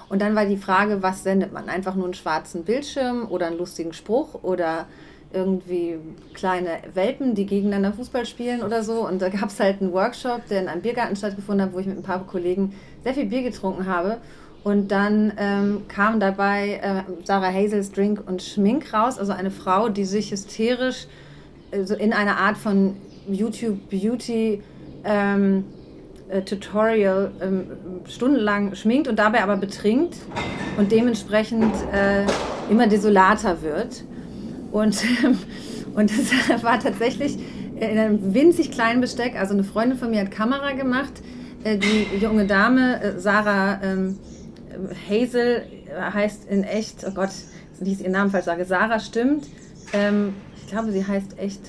[0.07, 1.67] Und dann war die Frage, was sendet man?
[1.67, 4.85] Einfach nur einen schwarzen Bildschirm oder einen lustigen Spruch oder
[5.33, 5.99] irgendwie
[6.33, 9.05] kleine Welpen, die gegeneinander Fußball spielen oder so.
[9.05, 11.87] Und da gab es halt einen Workshop, der in einem Biergarten stattgefunden hat, wo ich
[11.87, 12.73] mit ein paar Kollegen
[13.03, 14.17] sehr viel Bier getrunken habe.
[14.65, 19.89] Und dann ähm, kam dabei äh, Sarah Hazels Drink und Schmink raus, also eine Frau,
[19.89, 21.05] die sich hysterisch
[21.71, 22.95] also in einer Art von
[23.29, 24.63] YouTube Beauty
[25.03, 25.65] ähm,
[26.29, 27.67] äh, Tutorial ähm,
[28.07, 30.15] stundenlang schminkt und dabei aber betrinkt
[30.77, 32.25] und dementsprechend äh,
[32.71, 34.03] immer desolater wird.
[34.71, 34.97] Und,
[35.93, 37.37] und das war tatsächlich
[37.75, 39.39] in einem winzig kleinen Besteck.
[39.39, 41.13] Also eine Freundin von mir hat Kamera gemacht.
[41.63, 44.17] Äh, die junge Dame, äh, Sarah ähm,
[45.09, 45.63] Hazel
[45.99, 47.31] heißt in echt, oh Gott,
[47.79, 49.47] wenn ich ihren Namen falsch sage, Sarah stimmt.
[49.93, 51.61] Ähm, ich glaube, sie heißt echt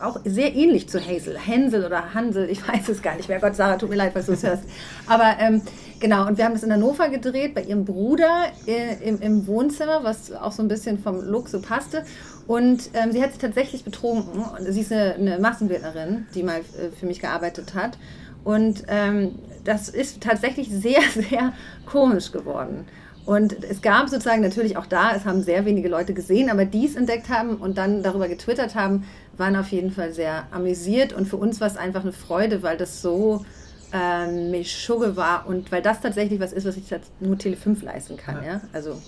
[0.00, 1.38] auch sehr ähnlich zu Hazel.
[1.38, 3.40] Hänsel oder Hansel, ich weiß es gar nicht mehr.
[3.40, 4.64] Gott, Sarah, tut mir leid, was du es hörst.
[5.06, 5.62] Aber ähm,
[6.00, 10.04] genau, und wir haben das in Hannover gedreht, bei ihrem Bruder äh, im, im, Wohnzimmer,
[10.04, 12.04] was auch so ein bisschen vom Look so passte.
[12.46, 14.44] Und ähm, sie hat sich tatsächlich betrunken.
[14.68, 17.96] Sie ist eine, eine Massenbildnerin, die mal äh, für mich gearbeitet hat.
[18.44, 21.52] Und ähm, das ist tatsächlich sehr, sehr
[21.86, 22.86] komisch geworden.
[23.26, 26.86] Und es gab sozusagen natürlich auch da, es haben sehr wenige Leute gesehen, aber die
[26.86, 29.04] es entdeckt haben und dann darüber getwittert haben,
[29.36, 31.12] waren auf jeden Fall sehr amüsiert.
[31.12, 33.44] Und für uns war es einfach eine Freude, weil das so
[33.92, 36.84] ähm, Mischugge war und weil das tatsächlich was ist, was ich
[37.20, 38.36] nur Tele 5 leisten kann.
[38.36, 38.54] Ja.
[38.54, 38.60] ja?
[38.72, 39.00] Also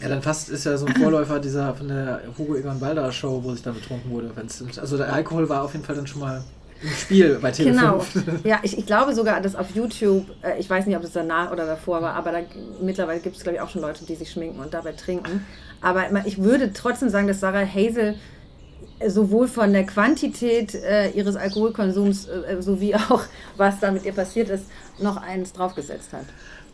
[0.00, 3.40] ja, dann fast ist ja so ein Vorläufer dieser von der Hugo Egon Balder Show,
[3.42, 4.32] wo sich dann betrunken wurde.
[4.80, 6.42] Also der Alkohol war auf jeden Fall dann schon mal
[6.84, 8.04] im Spiel bei Tele Genau.
[8.44, 11.50] Ja, ich, ich glaube sogar, dass auf YouTube, äh, ich weiß nicht, ob das danach
[11.50, 12.38] oder davor war, aber da,
[12.80, 15.44] mittlerweile gibt es, glaube ich, auch schon Leute, die sich schminken und dabei trinken.
[15.80, 18.16] Aber ich würde trotzdem sagen, dass Sarah Hazel
[19.06, 23.22] sowohl von der Quantität äh, ihres Alkoholkonsums äh, sowie auch,
[23.56, 24.64] was da mit ihr passiert ist,
[24.98, 26.26] noch eins draufgesetzt hat.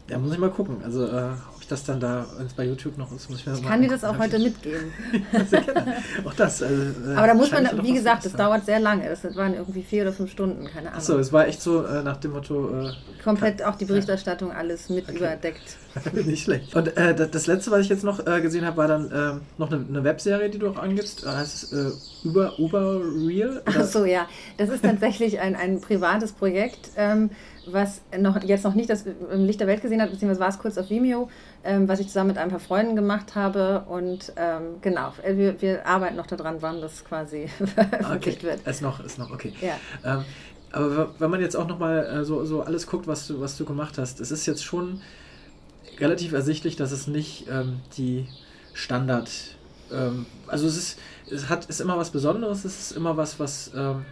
[0.09, 0.79] Ja, muss ich mal gucken.
[0.85, 1.31] Also, äh,
[1.71, 4.05] das dann da, es bei YouTube noch ist, muss ich mir Ich kann dir das
[4.05, 4.93] auch heute mitgeben.
[6.25, 6.63] auch das.
[6.63, 6.83] Also,
[7.15, 9.09] Aber da muss man, wie gesagt, das dauert sehr lange.
[9.09, 10.99] Das waren irgendwie vier oder fünf Stunden, keine Ahnung.
[10.99, 12.89] Achso, es war echt so äh, nach dem Motto.
[12.89, 12.93] Äh,
[13.23, 15.19] Komplett auch die Berichterstattung alles mit okay.
[15.19, 15.77] überdeckt.
[16.13, 16.75] Nicht schlecht.
[16.75, 19.71] Und äh, das letzte, was ich jetzt noch äh, gesehen habe, war dann ähm, noch
[19.71, 21.25] eine, eine, Webserie, die du auch angibst.
[21.25, 23.63] Da heißt es Uber, Uber Real?
[23.65, 24.27] Achso, ja.
[24.57, 26.91] Das ist tatsächlich ein, ein privates Projekt.
[26.97, 27.31] Ähm,
[27.67, 30.59] was noch, jetzt noch nicht das im Licht der Welt gesehen hat, beziehungsweise war es
[30.59, 31.29] kurz auf Vimeo,
[31.65, 33.85] ähm, was ich zusammen mit ein paar Freunden gemacht habe.
[33.89, 38.47] Und ähm, genau, äh, wir, wir arbeiten noch daran, wann das quasi veröffentlicht okay.
[38.47, 38.67] wird.
[38.67, 39.53] Ist noch, ist noch, okay.
[39.61, 39.77] Ja.
[40.05, 40.25] Ähm,
[40.73, 43.65] aber wenn man jetzt auch nochmal äh, so, so alles guckt, was du, was du
[43.65, 45.01] gemacht hast, es ist jetzt schon
[45.99, 48.27] relativ ersichtlich, dass es nicht ähm, die
[48.73, 49.31] Standard,
[49.93, 50.99] ähm, also es ist,
[51.31, 54.05] es hat, ist immer was Besonderes, es ist immer was, was ähm,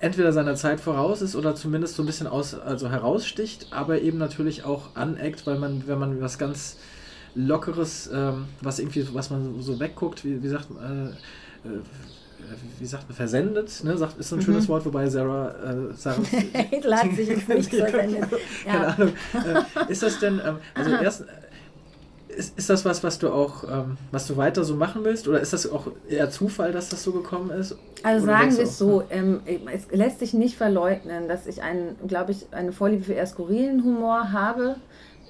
[0.00, 4.18] entweder seiner Zeit voraus ist oder zumindest so ein bisschen aus, also heraussticht, aber eben
[4.18, 6.76] natürlich auch aneckt, weil man, wenn man was ganz
[7.34, 11.14] Lockeres, ähm, was irgendwie, was man so wegguckt, wie, wie sagt man,
[11.64, 11.80] äh, äh,
[12.78, 13.96] wie sagt man, versendet, ne?
[13.96, 14.44] Sagt, ist so ein mhm.
[14.44, 18.30] schönes Wort, wobei Sarah, äh, Sarah hat sich nicht versendet.
[18.64, 18.86] Keine.
[18.86, 19.12] Ahnung.
[19.34, 21.24] Äh, ist das denn, ähm, also erst,
[22.28, 25.28] ist, ist das was, was du auch, ähm, was du weiter so machen willst?
[25.28, 27.76] Oder ist das auch eher Zufall, dass das so gekommen ist?
[28.02, 29.40] Also Oder sagen wir es so, ähm,
[29.72, 33.82] es lässt sich nicht verleugnen, dass ich einen, glaube ich, eine Vorliebe für eher skurrilen
[33.82, 34.76] Humor habe.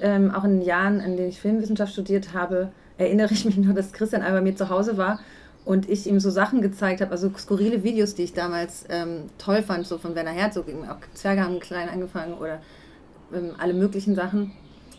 [0.01, 3.75] Ähm, auch in den Jahren, in denen ich Filmwissenschaft studiert habe, erinnere ich mich nur,
[3.75, 5.19] dass Christian einmal bei mir zu Hause war
[5.65, 9.63] und ich ihm so Sachen gezeigt habe, also skurrile Videos, die ich damals ähm, toll
[9.63, 12.61] fand, so von Werner Herzog, auch Zwerge haben klein angefangen oder
[13.35, 14.53] ähm, alle möglichen Sachen.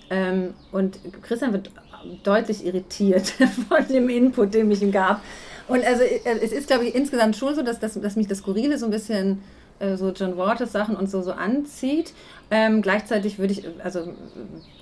[0.09, 1.71] Ähm, und Christian wird
[2.23, 3.27] deutlich irritiert
[3.69, 5.21] von dem Input, den ich ihm gab.
[5.67, 8.39] Und also äh, es ist, glaube ich, insgesamt schon so, dass, dass, dass mich das
[8.39, 9.41] Skurrile so ein bisschen
[9.79, 12.13] äh, so John Waters Sachen und so, so anzieht.
[12.51, 14.13] Ähm, gleichzeitig würde ich, also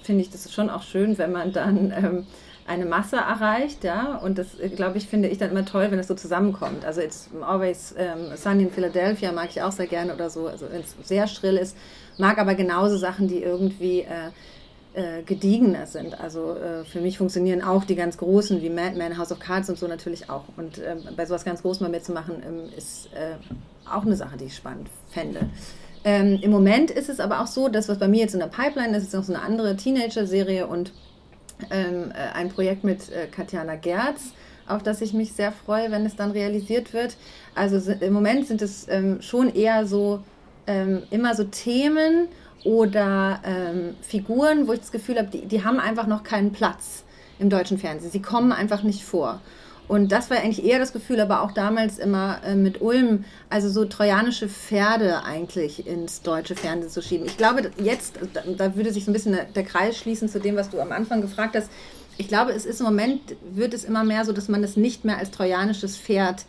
[0.04, 2.28] finde ich das schon auch schön, wenn man dann ähm,
[2.66, 4.18] eine Masse erreicht, ja.
[4.18, 6.86] Und das, äh, glaube ich, finde ich dann immer toll, wenn es so zusammenkommt.
[6.86, 10.68] Also jetzt Always ähm, Sunny in Philadelphia mag ich auch sehr gerne oder so, also
[10.72, 11.78] wenn es sehr schrill ist.
[12.18, 14.32] Mag aber genauso Sachen, die irgendwie äh,
[14.98, 16.20] äh, gediegener sind.
[16.20, 19.70] Also äh, für mich funktionieren auch die ganz großen wie Mad Men, House of Cards
[19.70, 20.46] und so natürlich auch.
[20.58, 23.36] Und äh, bei sowas ganz Großem mal mitzumachen, ähm, ist äh,
[23.88, 25.52] auch eine Sache, die ich spannend fände.
[26.04, 28.48] Ähm, Im Moment ist es aber auch so, dass was bei mir jetzt in der
[28.48, 30.92] Pipeline ist, ist noch so eine andere Teenager-Serie und
[31.70, 34.34] ähm, äh, ein Projekt mit äh, Katjana Gerz,
[34.68, 37.18] auf das ich mich sehr freue, wenn es dann realisiert wird.
[37.54, 40.22] Also im Moment sind es ähm, schon eher so
[40.66, 42.30] ähm, immer so Themen
[42.64, 47.04] oder ähm, Figuren, wo ich das Gefühl habe, die, die haben einfach noch keinen Platz
[47.40, 48.12] im deutschen Fernsehen.
[48.12, 49.42] Sie kommen einfach nicht vor.
[49.88, 53.70] Und das war eigentlich eher das Gefühl, aber auch damals immer äh, mit Ulm, also
[53.70, 57.26] so trojanische Pferde eigentlich ins deutsche Fernsehen zu schieben.
[57.26, 60.58] Ich glaube, jetzt, da, da würde sich so ein bisschen der, Kreis schließen zu dem,
[60.58, 61.70] was du am Anfang gefragt hast.
[62.18, 63.22] Ich glaube, es ist im Moment,
[63.54, 66.46] wird es immer mehr so, dass man es nicht mehr als trojanisches Pferd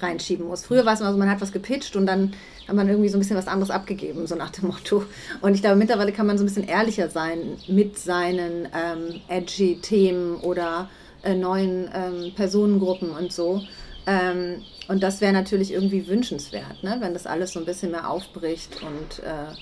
[0.00, 0.64] reinschieben muss.
[0.64, 2.32] Früher war es immer so, man hat was gepitcht und dann
[2.70, 5.04] hat man irgendwie so ein bisschen was anderes abgegeben, so nach dem Motto.
[5.40, 9.80] Und ich glaube, mittlerweile kann man so ein bisschen ehrlicher sein mit seinen ähm, edgy
[9.82, 10.88] Themen oder
[11.24, 13.60] äh, neuen ähm, Personengruppen und so.
[14.06, 16.96] Ähm, und das wäre natürlich irgendwie wünschenswert, ne?
[17.00, 19.52] wenn das alles so ein bisschen mehr aufbricht und äh,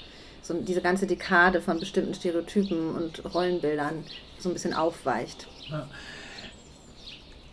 [0.43, 4.05] so diese ganze Dekade von bestimmten Stereotypen und Rollenbildern
[4.39, 5.49] so ein bisschen aufweicht.
[5.71, 5.89] Ja.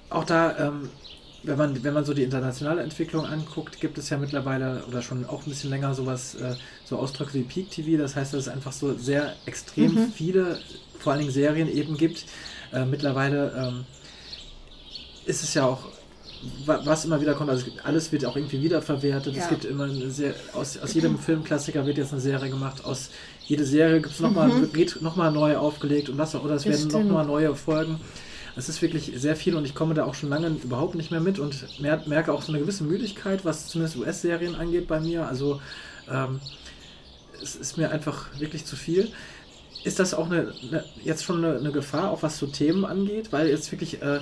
[0.09, 0.89] Auch da ähm,
[1.45, 5.25] wenn man, wenn man so die internationale Entwicklung anguckt, gibt es ja mittlerweile oder schon
[5.25, 8.01] auch ein bisschen länger sowas, äh, so Ausdrücke wie Peak TV.
[8.01, 10.11] Das heißt, dass es einfach so sehr extrem mhm.
[10.11, 10.59] viele,
[10.99, 12.25] vor allen Dingen Serien eben gibt.
[12.73, 13.85] Äh, mittlerweile ähm,
[15.25, 15.87] ist es ja auch,
[16.65, 19.35] was immer wieder kommt, also alles wird auch irgendwie wiederverwertet.
[19.35, 19.43] Ja.
[19.43, 22.83] Es gibt immer eine sehr, aus, aus jedem Filmklassiker wird jetzt eine Serie gemacht.
[22.85, 23.09] Aus
[23.45, 24.73] jede Serie gibt es nochmal, mhm.
[24.73, 27.99] wird nochmal neu aufgelegt und was auch, oder es werden nochmal neue Folgen.
[28.55, 31.19] Es ist wirklich sehr viel und ich komme da auch schon lange überhaupt nicht mehr
[31.19, 35.27] mit und merke auch so eine gewisse Müdigkeit, was zumindest US-Serien angeht bei mir.
[35.27, 35.61] Also
[36.09, 36.39] ähm,
[37.41, 39.11] es ist mir einfach wirklich zu viel.
[39.83, 43.31] ist das auch eine, eine jetzt schon eine, eine, Gefahr, auch was so Themen angeht,
[43.31, 44.19] weil jetzt wirklich äh,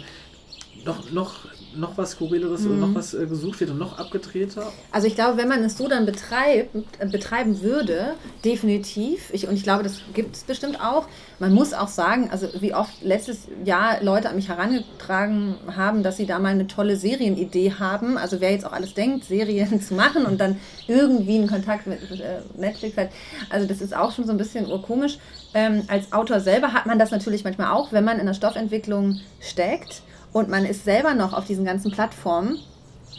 [0.84, 1.36] noch, noch,
[1.76, 2.68] noch was Skurrileres mhm.
[2.68, 4.72] oder noch was äh, gesucht wird und noch abgedrehter?
[4.92, 9.56] Also ich glaube, wenn man es so dann betreibt, äh, betreiben würde, definitiv, ich, und
[9.56, 11.08] ich glaube, das gibt es bestimmt auch,
[11.40, 16.18] man muss auch sagen, also wie oft letztes Jahr Leute an mich herangetragen haben, dass
[16.18, 19.94] sie da mal eine tolle Serienidee haben, also wer jetzt auch alles denkt, Serien zu
[19.94, 20.58] machen und dann
[20.88, 23.10] irgendwie einen Kontakt mit äh, Netflix hat,
[23.50, 25.18] also das ist auch schon so ein bisschen urkomisch.
[25.54, 29.20] Ähm, als Autor selber hat man das natürlich manchmal auch, wenn man in der Stoffentwicklung
[29.40, 30.02] steckt
[30.34, 32.60] und man ist selber noch auf diesen ganzen Plattformen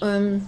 [0.02, 0.46] ähm,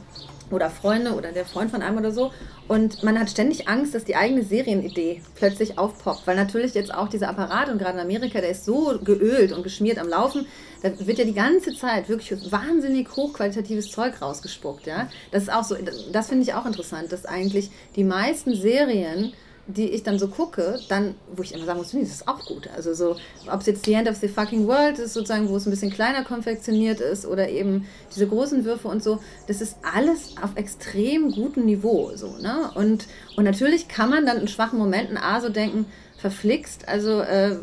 [0.51, 2.33] oder Freunde oder der Freund von einem oder so
[2.69, 7.09] und man hat ständig Angst, dass die eigene Serienidee plötzlich aufpoppt, weil natürlich jetzt auch
[7.09, 10.47] dieser Apparat und gerade in Amerika, der ist so geölt und geschmiert am Laufen,
[10.83, 15.09] da wird ja die ganze Zeit wirklich wahnsinnig hochqualitatives Zeug rausgespuckt, ja.
[15.31, 15.77] Das ist auch so,
[16.13, 19.33] das finde ich auch interessant, dass eigentlich die meisten Serien
[19.69, 22.69] die ich dann so gucke, dann, wo ich immer sagen muss, das ist auch gut.
[22.75, 23.17] Also so,
[23.51, 25.91] ob es jetzt The End of the Fucking World ist, sozusagen, wo es ein bisschen
[25.91, 31.33] kleiner konfektioniert ist oder eben diese großen Würfe und so, das ist alles auf extrem
[31.33, 32.13] gutem Niveau.
[32.15, 32.71] So, ne?
[32.75, 33.07] und,
[33.37, 35.87] und natürlich kann man dann in schwachen Momenten A so denken,
[36.17, 37.57] verflixt, also äh,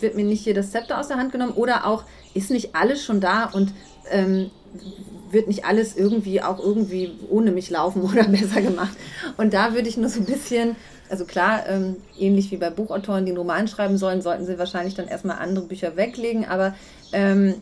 [0.00, 2.04] wird mir nicht hier das Zepter aus der Hand genommen oder auch
[2.34, 3.72] ist nicht alles schon da und
[4.10, 4.50] ähm,
[5.30, 8.96] wird nicht alles irgendwie auch irgendwie ohne mich laufen oder besser gemacht.
[9.36, 10.76] Und da würde ich nur so ein bisschen
[11.10, 14.94] also klar, ähm, ähnlich wie bei Buchautoren, die einen Roman schreiben sollen, sollten sie wahrscheinlich
[14.94, 16.44] dann erstmal andere Bücher weglegen.
[16.44, 16.74] Aber
[17.12, 17.54] ähm,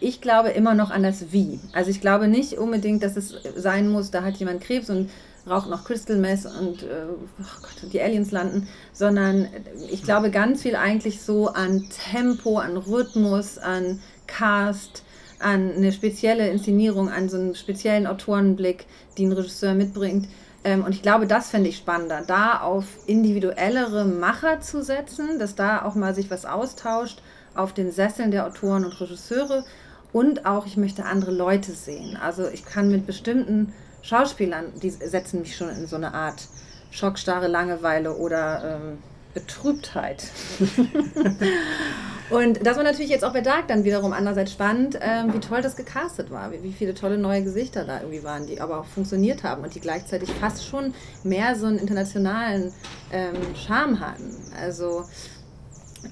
[0.00, 1.60] ich glaube immer noch an das Wie.
[1.72, 5.10] Also ich glaube nicht unbedingt, dass es sein muss, da hat jemand Krebs und
[5.48, 9.48] raucht noch Crystal Mess und äh, oh Gott, die Aliens landen, sondern
[9.90, 15.02] ich glaube ganz viel eigentlich so an Tempo, an Rhythmus, an Cast,
[15.40, 18.86] an eine spezielle Inszenierung, an so einen speziellen Autorenblick,
[19.18, 20.28] die ein Regisseur mitbringt.
[20.64, 25.54] Ähm, und ich glaube, das fände ich spannender, da auf individuellere Macher zu setzen, dass
[25.54, 27.20] da auch mal sich was austauscht
[27.54, 29.64] auf den Sesseln der Autoren und Regisseure.
[30.12, 32.18] Und auch, ich möchte andere Leute sehen.
[32.22, 36.48] Also ich kann mit bestimmten Schauspielern, die setzen mich schon in so eine Art
[36.90, 38.98] schockstarre Langeweile oder ähm,
[39.34, 40.24] Betrübtheit.
[42.30, 45.62] und das war natürlich jetzt auch bei Dark dann wiederum andererseits spannend, ähm, wie toll
[45.62, 48.86] das gecastet war, wie, wie, viele tolle neue Gesichter da irgendwie waren, die aber auch
[48.86, 52.72] funktioniert haben und die gleichzeitig fast schon mehr so einen internationalen
[53.12, 54.36] ähm, Charme hatten.
[54.60, 55.04] Also,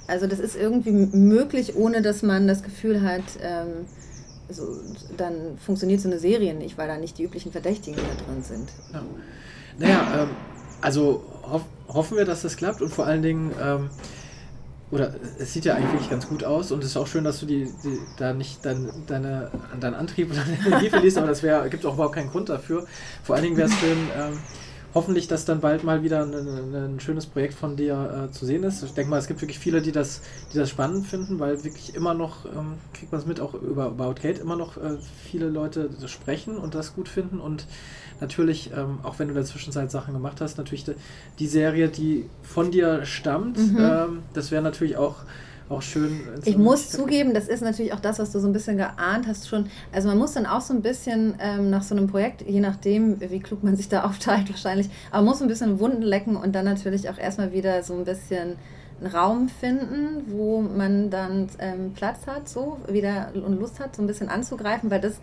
[0.06, 3.86] also das ist irgendwie möglich, ohne dass man das Gefühl hat, ähm,
[4.52, 4.76] so,
[5.16, 8.68] dann funktioniert so eine Serie nicht, weil da nicht die üblichen Verdächtigen da drin sind.
[8.92, 9.02] Ja.
[9.78, 10.30] Naja, ähm,
[10.80, 11.62] also hoff,
[11.92, 13.90] hoffen wir, dass das klappt und vor allen Dingen, ähm,
[14.90, 17.38] oder es sieht ja eigentlich wirklich ganz gut aus und es ist auch schön, dass
[17.40, 21.42] du die, die da nicht dein, deine, deinen Antrieb oder deine Energie verlierst, aber das
[21.70, 22.86] gibt auch überhaupt keinen Grund dafür.
[23.22, 24.38] Vor allen Dingen wäre es schön, ähm,
[24.94, 28.64] hoffentlich, dass dann bald mal wieder ein, ein schönes Projekt von dir äh, zu sehen
[28.64, 28.82] ist.
[28.82, 30.22] Ich denke mal, es gibt wirklich viele, die das,
[30.52, 33.86] die das spannend finden, weil wirklich immer noch, ähm, kriegt man es mit, auch über
[33.86, 37.66] About Kate, immer noch äh, viele Leute sprechen und das gut finden und
[38.20, 40.94] natürlich, ähm, auch wenn du in der Zwischenzeit Sachen gemacht hast, natürlich die,
[41.38, 43.78] die Serie, die von dir stammt, mhm.
[43.78, 45.16] ähm, das wäre natürlich auch
[45.70, 46.20] auch schön.
[46.44, 49.48] Ich muss zugeben, das ist natürlich auch das, was du so ein bisschen geahnt hast
[49.48, 49.66] schon.
[49.92, 53.20] Also man muss dann auch so ein bisschen ähm, nach so einem Projekt, je nachdem,
[53.20, 56.64] wie klug man sich da aufteilt wahrscheinlich, aber muss ein bisschen Wunden lecken und dann
[56.64, 58.56] natürlich auch erstmal wieder so ein bisschen
[59.00, 64.02] einen Raum finden, wo man dann ähm, Platz hat, so wieder und Lust hat, so
[64.02, 65.14] ein bisschen anzugreifen, weil das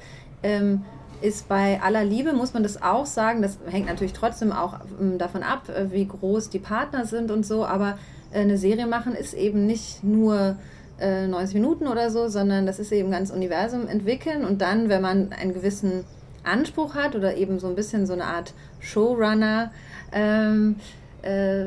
[0.43, 0.83] ähm,
[1.21, 5.17] ist bei aller Liebe, muss man das auch sagen, das hängt natürlich trotzdem auch ähm,
[5.17, 7.97] davon ab, äh, wie groß die Partner sind und so, aber
[8.31, 10.57] äh, eine Serie machen ist eben nicht nur
[10.99, 15.01] 90 äh, Minuten oder so, sondern das ist eben ganz Universum entwickeln und dann, wenn
[15.01, 16.05] man einen gewissen
[16.43, 19.71] Anspruch hat oder eben so ein bisschen so eine Art Showrunner
[20.11, 20.77] ähm,
[21.21, 21.65] äh,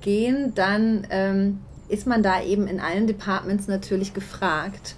[0.00, 4.96] gehen, dann ähm, ist man da eben in allen Departments natürlich gefragt.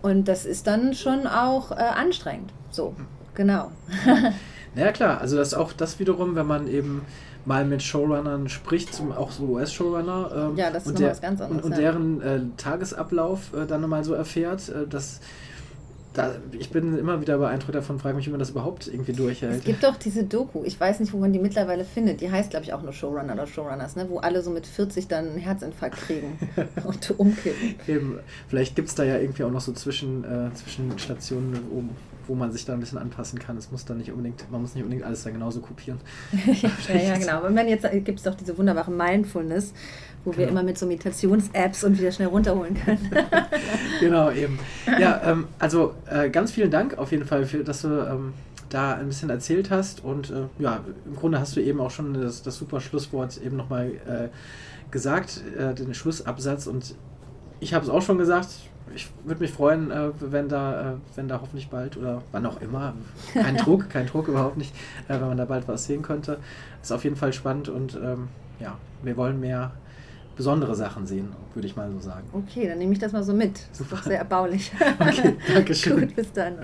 [0.00, 2.52] Und das ist dann schon auch äh, anstrengend.
[2.78, 2.94] So,
[3.34, 3.72] genau.
[4.76, 7.02] naja, klar, also das auch das wiederum, wenn man eben
[7.44, 11.20] mal mit Showrunnern spricht, zum, auch so US-Showrunner, ähm, ja, das ist und, der, was
[11.20, 15.18] ganz anderes, und, und deren äh, Tagesablauf äh, dann mal so erfährt, äh, dass
[16.12, 19.58] da, ich bin immer wieder beeindruckt davon, frage mich, wie man das überhaupt irgendwie durchhält.
[19.58, 22.50] Es gibt doch diese Doku, ich weiß nicht, wo man die mittlerweile findet, die heißt,
[22.50, 24.06] glaube ich, auch nur Showrunner oder Showrunners, ne?
[24.08, 26.38] wo alle so mit 40 dann einen Herzinfarkt kriegen
[26.84, 27.74] und umkippen.
[27.88, 28.20] Eben.
[28.46, 31.82] Vielleicht gibt es da ja irgendwie auch noch so zwischen, äh, Zwischenstationen, wo,
[32.28, 33.56] wo man sich da ein bisschen anpassen kann.
[33.56, 35.98] Es muss dann nicht unbedingt, man muss nicht unbedingt alles da genauso kopieren.
[36.62, 37.44] ja, ja, genau.
[37.44, 39.72] Und wenn jetzt gibt es doch diese wunderbare Mindfulness,
[40.24, 40.42] wo genau.
[40.42, 43.10] wir immer mit so Meditations-Apps und wieder schnell runterholen können.
[44.00, 44.58] genau, eben.
[45.00, 48.34] Ja, ähm, also äh, ganz vielen Dank auf jeden Fall, für, dass du ähm,
[48.68, 50.04] da ein bisschen erzählt hast.
[50.04, 53.56] Und äh, ja, im Grunde hast du eben auch schon das, das super Schlusswort eben
[53.56, 54.28] nochmal äh,
[54.90, 56.66] gesagt, äh, den Schlussabsatz.
[56.66, 56.94] Und
[57.60, 58.48] ich habe es auch schon gesagt,
[58.94, 62.60] ich würde mich freuen, äh, wenn da, äh, wenn da hoffentlich bald oder wann auch
[62.60, 62.94] immer,
[63.32, 64.74] kein Druck, kein Druck überhaupt nicht,
[65.08, 66.38] äh, wenn man da bald was sehen könnte.
[66.82, 68.28] Ist auf jeden Fall spannend und ähm,
[68.60, 69.72] ja, wir wollen mehr
[70.36, 72.28] besondere Sachen sehen, würde ich mal so sagen.
[72.32, 73.58] Okay, dann nehme ich das mal so mit.
[73.72, 73.90] Super.
[73.90, 74.72] Das ist sehr erbaulich.
[75.00, 76.00] Okay, danke schön.
[76.00, 76.54] Gut, bis dann.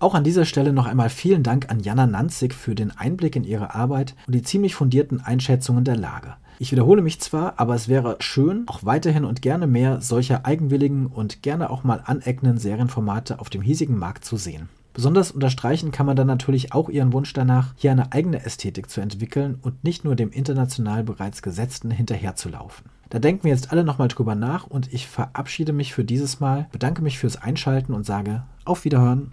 [0.00, 3.44] Auch an dieser Stelle noch einmal vielen Dank an Jana Nanzig für den Einblick in
[3.44, 6.34] ihre Arbeit und die ziemlich fundierten Einschätzungen der Lage.
[6.62, 11.08] Ich wiederhole mich zwar, aber es wäre schön, auch weiterhin und gerne mehr solcher eigenwilligen
[11.08, 14.68] und gerne auch mal aneckenden Serienformate auf dem hiesigen Markt zu sehen.
[14.94, 19.00] Besonders unterstreichen kann man dann natürlich auch ihren Wunsch danach, hier eine eigene Ästhetik zu
[19.00, 22.86] entwickeln und nicht nur dem international bereits Gesetzten hinterherzulaufen.
[23.10, 26.68] Da denken wir jetzt alle nochmal drüber nach und ich verabschiede mich für dieses Mal,
[26.70, 29.32] bedanke mich fürs Einschalten und sage auf Wiederhören.